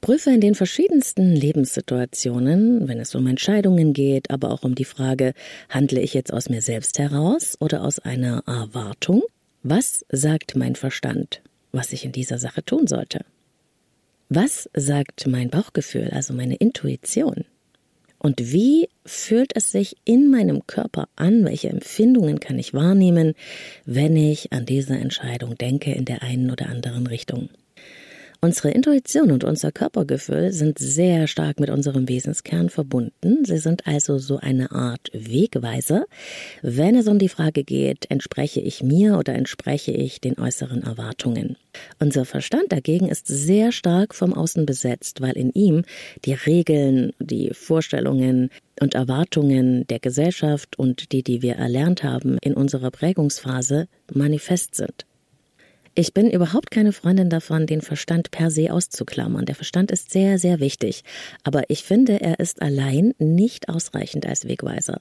Prüfe 0.00 0.30
in 0.30 0.40
den 0.40 0.54
verschiedensten 0.54 1.34
Lebenssituationen, 1.34 2.88
wenn 2.88 3.00
es 3.00 3.14
um 3.14 3.26
Entscheidungen 3.26 3.92
geht, 3.92 4.30
aber 4.30 4.50
auch 4.50 4.62
um 4.62 4.74
die 4.74 4.84
Frage, 4.84 5.34
handle 5.68 6.00
ich 6.00 6.14
jetzt 6.14 6.32
aus 6.32 6.48
mir 6.48 6.62
selbst 6.62 6.98
heraus 6.98 7.56
oder 7.60 7.82
aus 7.82 7.98
einer 7.98 8.42
Erwartung? 8.46 9.22
Was 9.62 10.04
sagt 10.10 10.56
mein 10.56 10.76
Verstand, 10.76 11.42
was 11.72 11.92
ich 11.92 12.04
in 12.04 12.12
dieser 12.12 12.38
Sache 12.38 12.64
tun 12.64 12.86
sollte? 12.86 13.24
Was 14.28 14.68
sagt 14.74 15.26
mein 15.26 15.50
Bauchgefühl, 15.50 16.10
also 16.10 16.34
meine 16.34 16.56
Intuition? 16.56 17.44
Und 18.18 18.52
wie 18.52 18.88
fühlt 19.04 19.54
es 19.54 19.70
sich 19.70 19.96
in 20.06 20.30
meinem 20.30 20.66
Körper 20.66 21.08
an? 21.14 21.44
Welche 21.44 21.68
Empfindungen 21.68 22.40
kann 22.40 22.58
ich 22.58 22.72
wahrnehmen, 22.72 23.34
wenn 23.84 24.16
ich 24.16 24.50
an 24.52 24.64
diese 24.64 24.94
Entscheidung 24.94 25.56
denke 25.58 25.92
in 25.92 26.06
der 26.06 26.22
einen 26.22 26.50
oder 26.50 26.70
anderen 26.70 27.06
Richtung? 27.06 27.50
Unsere 28.44 28.72
Intuition 28.72 29.32
und 29.32 29.42
unser 29.42 29.72
Körpergefühl 29.72 30.52
sind 30.52 30.78
sehr 30.78 31.28
stark 31.28 31.60
mit 31.60 31.70
unserem 31.70 32.10
Wesenskern 32.10 32.68
verbunden. 32.68 33.46
Sie 33.46 33.56
sind 33.56 33.86
also 33.86 34.18
so 34.18 34.36
eine 34.36 34.70
Art 34.70 35.10
Wegweiser, 35.14 36.04
wenn 36.60 36.94
es 36.94 37.08
um 37.08 37.18
die 37.18 37.30
Frage 37.30 37.64
geht, 37.64 38.10
entspreche 38.10 38.60
ich 38.60 38.82
mir 38.82 39.16
oder 39.16 39.34
entspreche 39.34 39.92
ich 39.92 40.20
den 40.20 40.38
äußeren 40.38 40.82
Erwartungen. 40.82 41.56
Unser 42.00 42.26
Verstand 42.26 42.70
dagegen 42.70 43.08
ist 43.08 43.28
sehr 43.28 43.72
stark 43.72 44.14
vom 44.14 44.34
Außen 44.34 44.66
besetzt, 44.66 45.22
weil 45.22 45.38
in 45.38 45.48
ihm 45.52 45.84
die 46.26 46.34
Regeln, 46.34 47.14
die 47.20 47.48
Vorstellungen 47.54 48.50
und 48.78 48.94
Erwartungen 48.94 49.86
der 49.86 50.00
Gesellschaft 50.00 50.78
und 50.78 51.12
die, 51.12 51.22
die 51.22 51.40
wir 51.40 51.54
erlernt 51.54 52.04
haben 52.04 52.36
in 52.42 52.52
unserer 52.52 52.90
Prägungsphase, 52.90 53.88
manifest 54.12 54.74
sind. 54.74 55.06
Ich 55.96 56.12
bin 56.12 56.28
überhaupt 56.28 56.72
keine 56.72 56.92
Freundin 56.92 57.30
davon, 57.30 57.66
den 57.66 57.80
Verstand 57.80 58.32
per 58.32 58.50
se 58.50 58.72
auszuklammern. 58.72 59.44
Der 59.44 59.54
Verstand 59.54 59.92
ist 59.92 60.10
sehr, 60.10 60.40
sehr 60.40 60.58
wichtig. 60.58 61.04
Aber 61.44 61.70
ich 61.70 61.84
finde, 61.84 62.20
er 62.20 62.40
ist 62.40 62.62
allein 62.62 63.14
nicht 63.18 63.68
ausreichend 63.68 64.26
als 64.26 64.48
Wegweiser. 64.48 65.00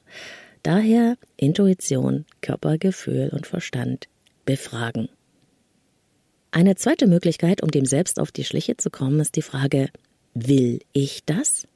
Daher 0.62 1.18
Intuition, 1.36 2.26
Körpergefühl 2.42 3.30
und 3.34 3.48
Verstand 3.48 4.08
befragen. 4.46 5.10
Eine 6.52 6.76
zweite 6.76 7.08
Möglichkeit, 7.08 7.64
um 7.64 7.72
dem 7.72 7.86
Selbst 7.86 8.20
auf 8.20 8.32
die 8.32 8.44
Schliche 8.44 8.78
zu 8.78 8.92
kommen, 8.92 9.20
ist 9.20 9.36
die 9.36 9.42
Frage, 9.42 9.90
will 10.36 10.80
ich 10.94 11.26
das? 11.26 11.68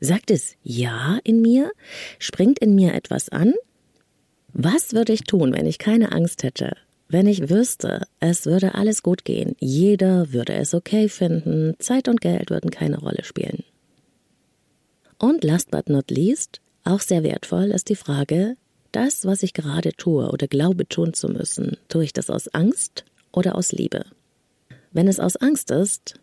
Sagt 0.00 0.30
es 0.30 0.56
Ja 0.62 1.18
in 1.24 1.40
mir? 1.40 1.72
Springt 2.18 2.58
in 2.58 2.74
mir 2.74 2.92
etwas 2.92 3.30
an? 3.30 3.54
Was 4.52 4.92
würde 4.92 5.14
ich 5.14 5.22
tun, 5.22 5.54
wenn 5.54 5.64
ich 5.64 5.78
keine 5.78 6.12
Angst 6.12 6.42
hätte? 6.42 6.76
Wenn 7.08 7.26
ich 7.26 7.50
wüsste, 7.50 8.02
es 8.20 8.46
würde 8.46 8.74
alles 8.74 9.02
gut 9.02 9.24
gehen, 9.24 9.56
jeder 9.60 10.32
würde 10.32 10.54
es 10.54 10.74
okay 10.74 11.08
finden, 11.08 11.74
Zeit 11.78 12.08
und 12.08 12.20
Geld 12.20 12.50
würden 12.50 12.70
keine 12.70 12.98
Rolle 12.98 13.24
spielen. 13.24 13.62
Und 15.18 15.44
last 15.44 15.70
but 15.70 15.88
not 15.88 16.10
least, 16.10 16.60
auch 16.82 17.00
sehr 17.00 17.22
wertvoll 17.22 17.70
ist 17.70 17.88
die 17.88 17.96
Frage, 17.96 18.56
das, 18.92 19.24
was 19.24 19.42
ich 19.42 19.54
gerade 19.54 19.92
tue 19.92 20.30
oder 20.30 20.46
glaube 20.46 20.88
tun 20.88 21.14
zu 21.14 21.28
müssen, 21.28 21.76
tue 21.88 22.04
ich 22.04 22.12
das 22.12 22.30
aus 22.30 22.48
Angst 22.48 23.04
oder 23.32 23.56
aus 23.56 23.72
Liebe? 23.72 24.04
Wenn 24.92 25.08
es 25.08 25.18
aus 25.20 25.36
Angst 25.36 25.70
ist, 25.70 26.14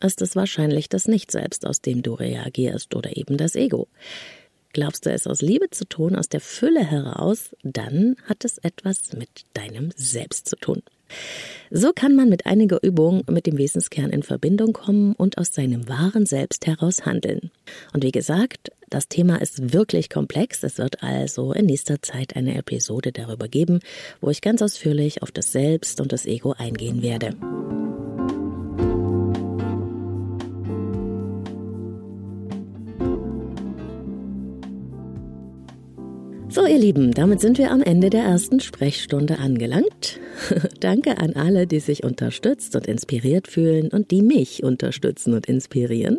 ist 0.00 0.22
es 0.22 0.36
wahrscheinlich 0.36 0.88
das 0.88 1.08
Nicht-Selbst, 1.08 1.66
aus 1.66 1.80
dem 1.80 2.02
du 2.02 2.14
reagierst 2.14 2.94
oder 2.94 3.16
eben 3.16 3.36
das 3.36 3.56
Ego. 3.56 3.88
Glaubst 4.78 5.06
du 5.06 5.10
es 5.10 5.26
aus 5.26 5.42
Liebe 5.42 5.70
zu 5.70 5.88
tun, 5.88 6.14
aus 6.14 6.28
der 6.28 6.40
Fülle 6.40 6.84
heraus, 6.84 7.50
dann 7.64 8.14
hat 8.26 8.44
es 8.44 8.58
etwas 8.58 9.12
mit 9.12 9.28
deinem 9.52 9.90
Selbst 9.96 10.48
zu 10.48 10.54
tun. 10.54 10.84
So 11.72 11.92
kann 11.92 12.14
man 12.14 12.28
mit 12.28 12.46
einiger 12.46 12.80
Übung 12.84 13.24
mit 13.28 13.46
dem 13.46 13.58
Wesenskern 13.58 14.10
in 14.10 14.22
Verbindung 14.22 14.72
kommen 14.72 15.14
und 15.14 15.36
aus 15.36 15.52
seinem 15.52 15.88
wahren 15.88 16.26
Selbst 16.26 16.64
heraus 16.68 17.04
handeln. 17.04 17.50
Und 17.92 18.04
wie 18.04 18.12
gesagt, 18.12 18.70
das 18.88 19.08
Thema 19.08 19.42
ist 19.42 19.72
wirklich 19.72 20.10
komplex. 20.10 20.62
Es 20.62 20.78
wird 20.78 21.02
also 21.02 21.52
in 21.52 21.66
nächster 21.66 22.00
Zeit 22.00 22.36
eine 22.36 22.54
Episode 22.56 23.10
darüber 23.10 23.48
geben, 23.48 23.80
wo 24.20 24.30
ich 24.30 24.42
ganz 24.42 24.62
ausführlich 24.62 25.24
auf 25.24 25.32
das 25.32 25.50
Selbst 25.50 26.00
und 26.00 26.12
das 26.12 26.24
Ego 26.24 26.54
eingehen 26.56 27.02
werde. 27.02 27.34
So, 36.58 36.66
ihr 36.66 36.78
Lieben, 36.78 37.12
damit 37.12 37.38
sind 37.38 37.56
wir 37.56 37.70
am 37.70 37.82
Ende 37.82 38.10
der 38.10 38.24
ersten 38.24 38.58
Sprechstunde 38.58 39.38
angelangt. 39.38 40.18
Danke 40.80 41.18
an 41.18 41.34
alle, 41.34 41.68
die 41.68 41.78
sich 41.78 42.02
unterstützt 42.02 42.74
und 42.74 42.88
inspiriert 42.88 43.46
fühlen 43.46 43.90
und 43.90 44.10
die 44.10 44.22
mich 44.22 44.64
unterstützen 44.64 45.34
und 45.34 45.46
inspirieren. 45.46 46.18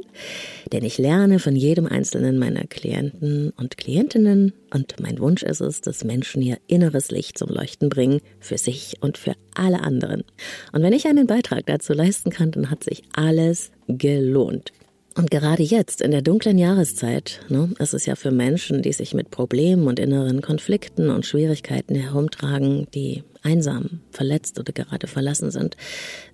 Denn 0.71 0.85
ich 0.85 0.97
lerne 0.97 1.39
von 1.39 1.57
jedem 1.57 1.87
einzelnen 1.87 2.39
meiner 2.39 2.63
Klienten 2.63 3.51
und 3.57 3.75
Klientinnen 3.75 4.53
und 4.73 4.97
mein 5.01 5.19
Wunsch 5.19 5.43
ist 5.43 5.59
es, 5.59 5.81
dass 5.81 6.05
Menschen 6.05 6.41
ihr 6.41 6.57
inneres 6.67 7.11
Licht 7.11 7.37
zum 7.37 7.49
Leuchten 7.49 7.89
bringen, 7.89 8.21
für 8.39 8.57
sich 8.57 8.93
und 9.01 9.17
für 9.17 9.33
alle 9.55 9.81
anderen. 9.81 10.23
Und 10.71 10.83
wenn 10.83 10.93
ich 10.93 11.05
einen 11.05 11.27
Beitrag 11.27 11.65
dazu 11.65 11.91
leisten 11.91 12.29
kann, 12.29 12.51
dann 12.51 12.71
hat 12.71 12.85
sich 12.85 13.03
alles 13.13 13.71
gelohnt. 13.89 14.71
Und 15.19 15.31
gerade 15.31 15.63
jetzt, 15.63 15.99
in 15.99 16.11
der 16.11 16.21
dunklen 16.21 16.57
Jahreszeit, 16.57 17.41
ne, 17.49 17.73
ist 17.77 17.93
es 17.93 18.05
ja 18.05 18.15
für 18.15 18.31
Menschen, 18.31 18.81
die 18.81 18.93
sich 18.93 19.13
mit 19.13 19.31
Problemen 19.31 19.85
und 19.87 19.99
inneren 19.99 20.41
Konflikten 20.41 21.09
und 21.09 21.25
Schwierigkeiten 21.25 21.93
herumtragen, 21.93 22.87
die 22.95 23.25
einsam, 23.43 23.99
verletzt 24.11 24.57
oder 24.61 24.71
gerade 24.71 25.07
verlassen 25.07 25.51
sind, 25.51 25.75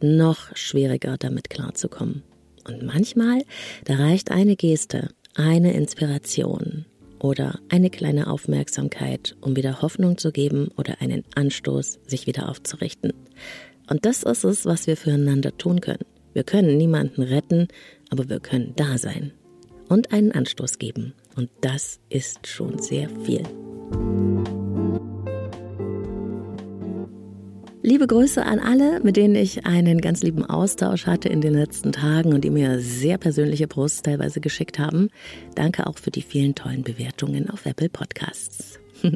noch 0.01 0.55
schwieriger 0.55 1.17
damit 1.17 1.49
klarzukommen. 1.49 2.21
Und 2.67 2.83
manchmal, 2.83 3.41
da 3.85 3.95
reicht 3.95 4.29
eine 4.29 4.55
Geste, 4.55 5.09
eine 5.33 5.73
Inspiration 5.73 6.85
oder 7.17 7.57
eine 7.69 7.89
kleine 7.89 8.27
Aufmerksamkeit, 8.27 9.35
um 9.41 9.55
wieder 9.55 9.81
Hoffnung 9.81 10.19
zu 10.19 10.31
geben 10.31 10.67
oder 10.77 11.01
einen 11.01 11.23
Anstoß, 11.33 12.01
sich 12.05 12.27
wieder 12.27 12.49
aufzurichten. 12.49 13.13
Und 13.89 14.05
das 14.05 14.21
ist 14.21 14.43
es, 14.43 14.63
was 14.67 14.85
wir 14.85 14.95
füreinander 14.95 15.57
tun 15.57 15.81
können. 15.81 16.05
Wir 16.35 16.43
können 16.43 16.75
niemanden 16.75 17.23
retten, 17.23 17.69
aber 18.09 18.29
wir 18.29 18.39
können 18.39 18.73
da 18.75 18.97
sein 18.97 19.31
und 19.89 20.11
einen 20.11 20.31
Anstoß 20.31 20.79
geben. 20.79 21.13
Und 21.35 21.49
das 21.61 21.99
ist 22.09 22.47
schon 22.47 22.79
sehr 22.79 23.09
viel. 23.23 23.43
Liebe 27.81 28.07
Grüße 28.07 28.43
an 28.43 28.57
alle, 28.57 28.99
mit 29.01 29.15
denen 29.15 29.35
ich 29.35 29.67
einen 29.67 30.01
ganz 30.01 30.23
lieben 30.23 30.43
Austausch 30.43 31.05
hatte 31.05 31.29
in 31.29 31.41
den 31.41 31.53
letzten 31.53 31.91
Tagen 31.91 32.33
und 32.33 32.43
die 32.43 32.49
mir 32.49 32.79
sehr 32.79 33.19
persönliche 33.19 33.67
Posts 33.67 34.01
teilweise 34.01 34.41
geschickt 34.41 34.79
haben. 34.79 35.09
Danke 35.53 35.85
auch 35.85 35.99
für 35.99 36.09
die 36.09 36.23
vielen 36.23 36.55
tollen 36.55 36.81
Bewertungen 36.81 37.47
auf 37.47 37.67
Apple 37.67 37.89
Podcasts. 37.89 38.79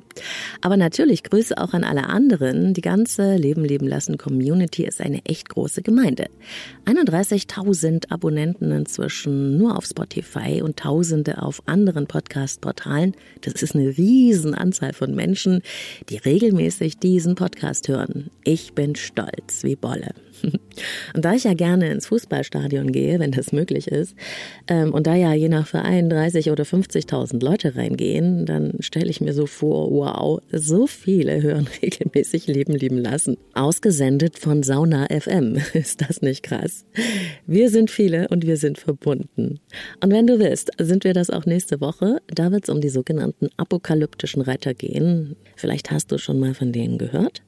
Aber 0.61 0.77
natürlich 0.77 1.23
Grüße 1.23 1.57
auch 1.57 1.73
an 1.73 1.83
alle 1.83 2.07
anderen. 2.07 2.73
Die 2.73 2.81
ganze 2.81 3.35
Leben 3.35 3.63
leben 3.63 3.87
lassen 3.87 4.17
Community 4.17 4.85
ist 4.85 5.01
eine 5.01 5.23
echt 5.25 5.49
große 5.49 5.81
Gemeinde. 5.81 6.27
31.000 6.85 8.11
Abonnenten 8.11 8.71
inzwischen 8.71 9.57
nur 9.57 9.77
auf 9.77 9.85
Spotify 9.85 10.61
und 10.61 10.77
Tausende 10.77 11.41
auf 11.41 11.61
anderen 11.65 12.07
Podcast-Portalen. 12.07 13.15
Das 13.41 13.61
ist 13.61 13.75
eine 13.75 13.97
Riesenanzahl 13.97 14.93
von 14.93 15.15
Menschen, 15.15 15.61
die 16.09 16.17
regelmäßig 16.17 16.97
diesen 16.97 17.35
Podcast 17.35 17.87
hören. 17.87 18.29
Ich 18.43 18.73
bin 18.73 18.95
stolz 18.95 19.63
wie 19.63 19.75
Bolle. 19.75 20.13
Und 21.13 21.25
da 21.25 21.33
ich 21.33 21.43
ja 21.43 21.53
gerne 21.53 21.91
ins 21.91 22.07
Fußballstadion 22.07 22.91
gehe, 22.91 23.19
wenn 23.19 23.31
das 23.31 23.51
möglich 23.51 23.87
ist, 23.87 24.15
ähm, 24.67 24.93
und 24.93 25.07
da 25.07 25.15
ja 25.15 25.33
je 25.33 25.49
nach 25.49 25.67
Verein 25.67 26.09
30 26.09 26.51
oder 26.51 26.63
50.000 26.63 27.43
Leute 27.43 27.75
reingehen, 27.75 28.45
dann 28.45 28.73
stelle 28.79 29.09
ich 29.09 29.21
mir 29.21 29.33
so 29.33 29.45
vor, 29.45 29.68
wow, 29.69 30.41
so 30.51 30.87
viele 30.87 31.41
hören 31.41 31.67
regelmäßig 31.81 32.47
Leben 32.47 32.73
lieben 32.73 32.97
lassen. 32.97 33.37
Ausgesendet 33.53 34.37
von 34.37 34.63
Sauna 34.63 35.07
FM. 35.07 35.57
Ist 35.73 36.01
das 36.01 36.21
nicht 36.21 36.43
krass? 36.43 36.85
Wir 37.45 37.69
sind 37.69 37.91
viele 37.91 38.27
und 38.29 38.45
wir 38.45 38.57
sind 38.57 38.77
verbunden. 38.77 39.59
Und 40.03 40.11
wenn 40.11 40.27
du 40.27 40.39
willst, 40.39 40.71
sind 40.79 41.03
wir 41.03 41.13
das 41.13 41.29
auch 41.29 41.45
nächste 41.45 41.81
Woche. 41.81 42.17
Da 42.27 42.51
wird 42.51 42.63
es 42.63 42.69
um 42.69 42.81
die 42.81 42.89
sogenannten 42.89 43.49
apokalyptischen 43.57 44.41
Reiter 44.41 44.73
gehen. 44.73 45.35
Vielleicht 45.55 45.91
hast 45.91 46.11
du 46.11 46.17
schon 46.17 46.39
mal 46.39 46.53
von 46.53 46.71
denen 46.71 46.97
gehört. 46.97 47.41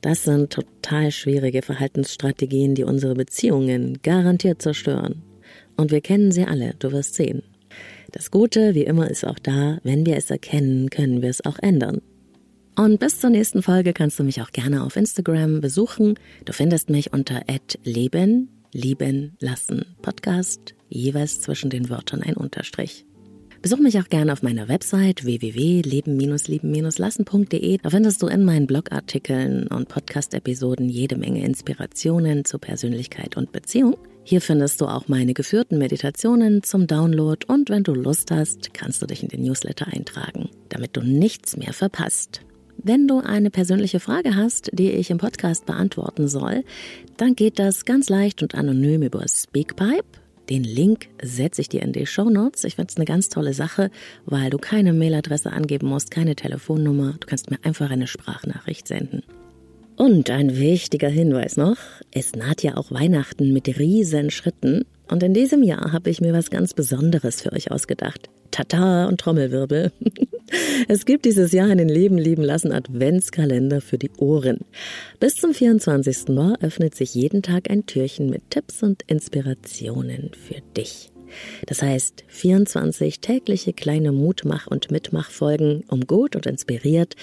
Das 0.00 0.24
sind 0.24 0.52
total 0.52 1.10
schwierige 1.10 1.62
Verhaltensstrategien, 1.62 2.74
die 2.74 2.84
unsere 2.84 3.14
Beziehungen 3.14 3.98
garantiert 4.02 4.62
zerstören. 4.62 5.22
Und 5.76 5.90
wir 5.90 6.00
kennen 6.00 6.32
sie 6.32 6.44
alle, 6.44 6.74
du 6.78 6.92
wirst 6.92 7.14
sehen. 7.14 7.42
Das 8.16 8.30
Gute, 8.30 8.74
wie 8.74 8.84
immer, 8.84 9.10
ist 9.10 9.26
auch 9.26 9.38
da. 9.38 9.78
Wenn 9.82 10.06
wir 10.06 10.16
es 10.16 10.30
erkennen, 10.30 10.88
können 10.88 11.20
wir 11.20 11.28
es 11.28 11.44
auch 11.44 11.58
ändern. 11.58 12.00
Und 12.74 12.98
bis 12.98 13.20
zur 13.20 13.28
nächsten 13.28 13.62
Folge 13.62 13.92
kannst 13.92 14.18
du 14.18 14.24
mich 14.24 14.40
auch 14.40 14.52
gerne 14.52 14.84
auf 14.84 14.96
Instagram 14.96 15.60
besuchen. 15.60 16.14
Du 16.46 16.54
findest 16.54 16.88
mich 16.88 17.12
unter 17.12 17.42
leben, 17.84 18.48
lieben 18.72 19.36
lassen 19.38 19.84
Podcast, 20.00 20.74
jeweils 20.88 21.42
zwischen 21.42 21.68
den 21.68 21.90
Wörtern 21.90 22.22
ein 22.22 22.38
Unterstrich. 22.38 23.04
Besuch 23.60 23.80
mich 23.80 23.98
auch 23.98 24.08
gerne 24.08 24.32
auf 24.32 24.42
meiner 24.42 24.68
Website 24.68 25.26
www.leben-lieben-lassen.de. 25.26 27.78
Da 27.82 27.90
findest 27.90 28.22
du 28.22 28.28
in 28.28 28.46
meinen 28.46 28.66
Blogartikeln 28.66 29.66
und 29.66 29.88
Podcast-Episoden 29.88 30.88
jede 30.88 31.18
Menge 31.18 31.44
Inspirationen 31.44 32.46
zur 32.46 32.62
Persönlichkeit 32.62 33.36
und 33.36 33.52
Beziehung. 33.52 33.98
Hier 34.28 34.40
findest 34.40 34.80
du 34.80 34.86
auch 34.86 35.06
meine 35.06 35.34
geführten 35.34 35.78
Meditationen 35.78 36.64
zum 36.64 36.88
Download 36.88 37.46
und 37.46 37.70
wenn 37.70 37.84
du 37.84 37.94
Lust 37.94 38.32
hast, 38.32 38.74
kannst 38.74 39.00
du 39.00 39.06
dich 39.06 39.22
in 39.22 39.28
den 39.28 39.44
Newsletter 39.44 39.86
eintragen, 39.86 40.50
damit 40.68 40.96
du 40.96 41.00
nichts 41.00 41.56
mehr 41.56 41.72
verpasst. 41.72 42.40
Wenn 42.76 43.06
du 43.06 43.20
eine 43.20 43.50
persönliche 43.50 44.00
Frage 44.00 44.34
hast, 44.34 44.70
die 44.72 44.90
ich 44.90 45.12
im 45.12 45.18
Podcast 45.18 45.64
beantworten 45.64 46.26
soll, 46.26 46.64
dann 47.16 47.36
geht 47.36 47.60
das 47.60 47.84
ganz 47.84 48.08
leicht 48.08 48.42
und 48.42 48.56
anonym 48.56 49.02
über 49.02 49.24
Speakpipe 49.28 50.02
den 50.50 50.62
Link 50.62 51.08
setze 51.22 51.60
ich 51.60 51.68
dir 51.68 51.82
in 51.82 51.92
die 51.92 52.06
Show 52.06 52.30
Notes. 52.30 52.62
Ich 52.64 52.76
finde 52.76 52.90
es 52.90 52.96
eine 52.96 53.04
ganz 53.04 53.28
tolle 53.28 53.52
Sache, 53.52 53.90
weil 54.26 54.50
du 54.50 54.58
keine 54.58 54.92
Mailadresse 54.92 55.52
angeben 55.52 55.88
musst, 55.88 56.12
keine 56.12 56.36
Telefonnummer. 56.36 57.16
Du 57.18 57.26
kannst 57.26 57.50
mir 57.50 57.58
einfach 57.64 57.90
eine 57.90 58.06
Sprachnachricht 58.06 58.86
senden. 58.86 59.24
Und 59.96 60.28
ein 60.28 60.58
wichtiger 60.58 61.08
Hinweis 61.08 61.56
noch, 61.56 61.78
es 62.12 62.34
naht 62.34 62.62
ja 62.62 62.76
auch 62.76 62.90
Weihnachten 62.90 63.52
mit 63.52 63.78
riesen 63.78 64.30
Schritten 64.30 64.84
und 65.08 65.22
in 65.22 65.32
diesem 65.32 65.62
Jahr 65.62 65.92
habe 65.92 66.10
ich 66.10 66.20
mir 66.20 66.34
was 66.34 66.50
ganz 66.50 66.74
Besonderes 66.74 67.40
für 67.40 67.52
euch 67.52 67.70
ausgedacht. 67.70 68.28
Tata 68.50 69.06
und 69.06 69.20
Trommelwirbel. 69.20 69.92
Es 70.88 71.06
gibt 71.06 71.24
dieses 71.24 71.50
Jahr 71.50 71.68
einen 71.68 71.88
Leben 71.88 72.18
lieben 72.18 72.44
lassen 72.44 72.70
Adventskalender 72.70 73.80
für 73.80 73.98
die 73.98 74.12
Ohren. 74.16 74.60
Bis 75.18 75.34
zum 75.34 75.52
24. 75.52 76.28
Mai 76.28 76.54
öffnet 76.60 76.94
sich 76.94 77.14
jeden 77.14 77.42
Tag 77.42 77.68
ein 77.68 77.86
Türchen 77.86 78.30
mit 78.30 78.48
Tipps 78.50 78.84
und 78.84 79.02
Inspirationen 79.08 80.30
für 80.34 80.60
dich. 80.76 81.10
Das 81.66 81.82
heißt 81.82 82.22
24 82.28 83.18
tägliche 83.18 83.72
kleine 83.72 84.12
Mutmach- 84.12 84.68
und 84.68 84.92
Mitmachfolgen, 84.92 85.82
um 85.88 86.06
gut 86.06 86.36
und 86.36 86.46
inspiriert 86.46 87.16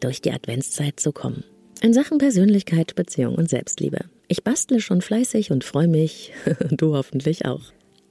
durch 0.00 0.22
die 0.22 0.32
Adventszeit 0.32 0.98
zu 0.98 1.12
kommen. 1.12 1.44
In 1.82 1.94
Sachen 1.94 2.18
Persönlichkeit, 2.18 2.94
Beziehung 2.94 3.36
und 3.36 3.48
Selbstliebe. 3.48 4.00
Ich 4.28 4.44
bastle 4.44 4.80
schon 4.80 5.00
fleißig 5.00 5.50
und 5.50 5.64
freue 5.64 5.88
mich. 5.88 6.32
du 6.70 6.94
hoffentlich 6.94 7.46
auch. 7.46 7.62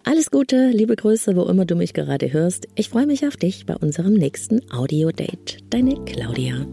Alles 0.03 0.31
Gute, 0.31 0.69
liebe 0.69 0.95
Grüße, 0.95 1.35
wo 1.35 1.43
immer 1.43 1.65
du 1.65 1.75
mich 1.75 1.93
gerade 1.93 2.33
hörst. 2.33 2.67
Ich 2.73 2.89
freue 2.89 3.05
mich 3.05 3.27
auf 3.27 3.37
dich 3.37 3.67
bei 3.67 3.75
unserem 3.75 4.15
nächsten 4.15 4.61
Audio-Date. 4.71 5.59
Deine 5.69 6.03
Claudia. 6.05 6.65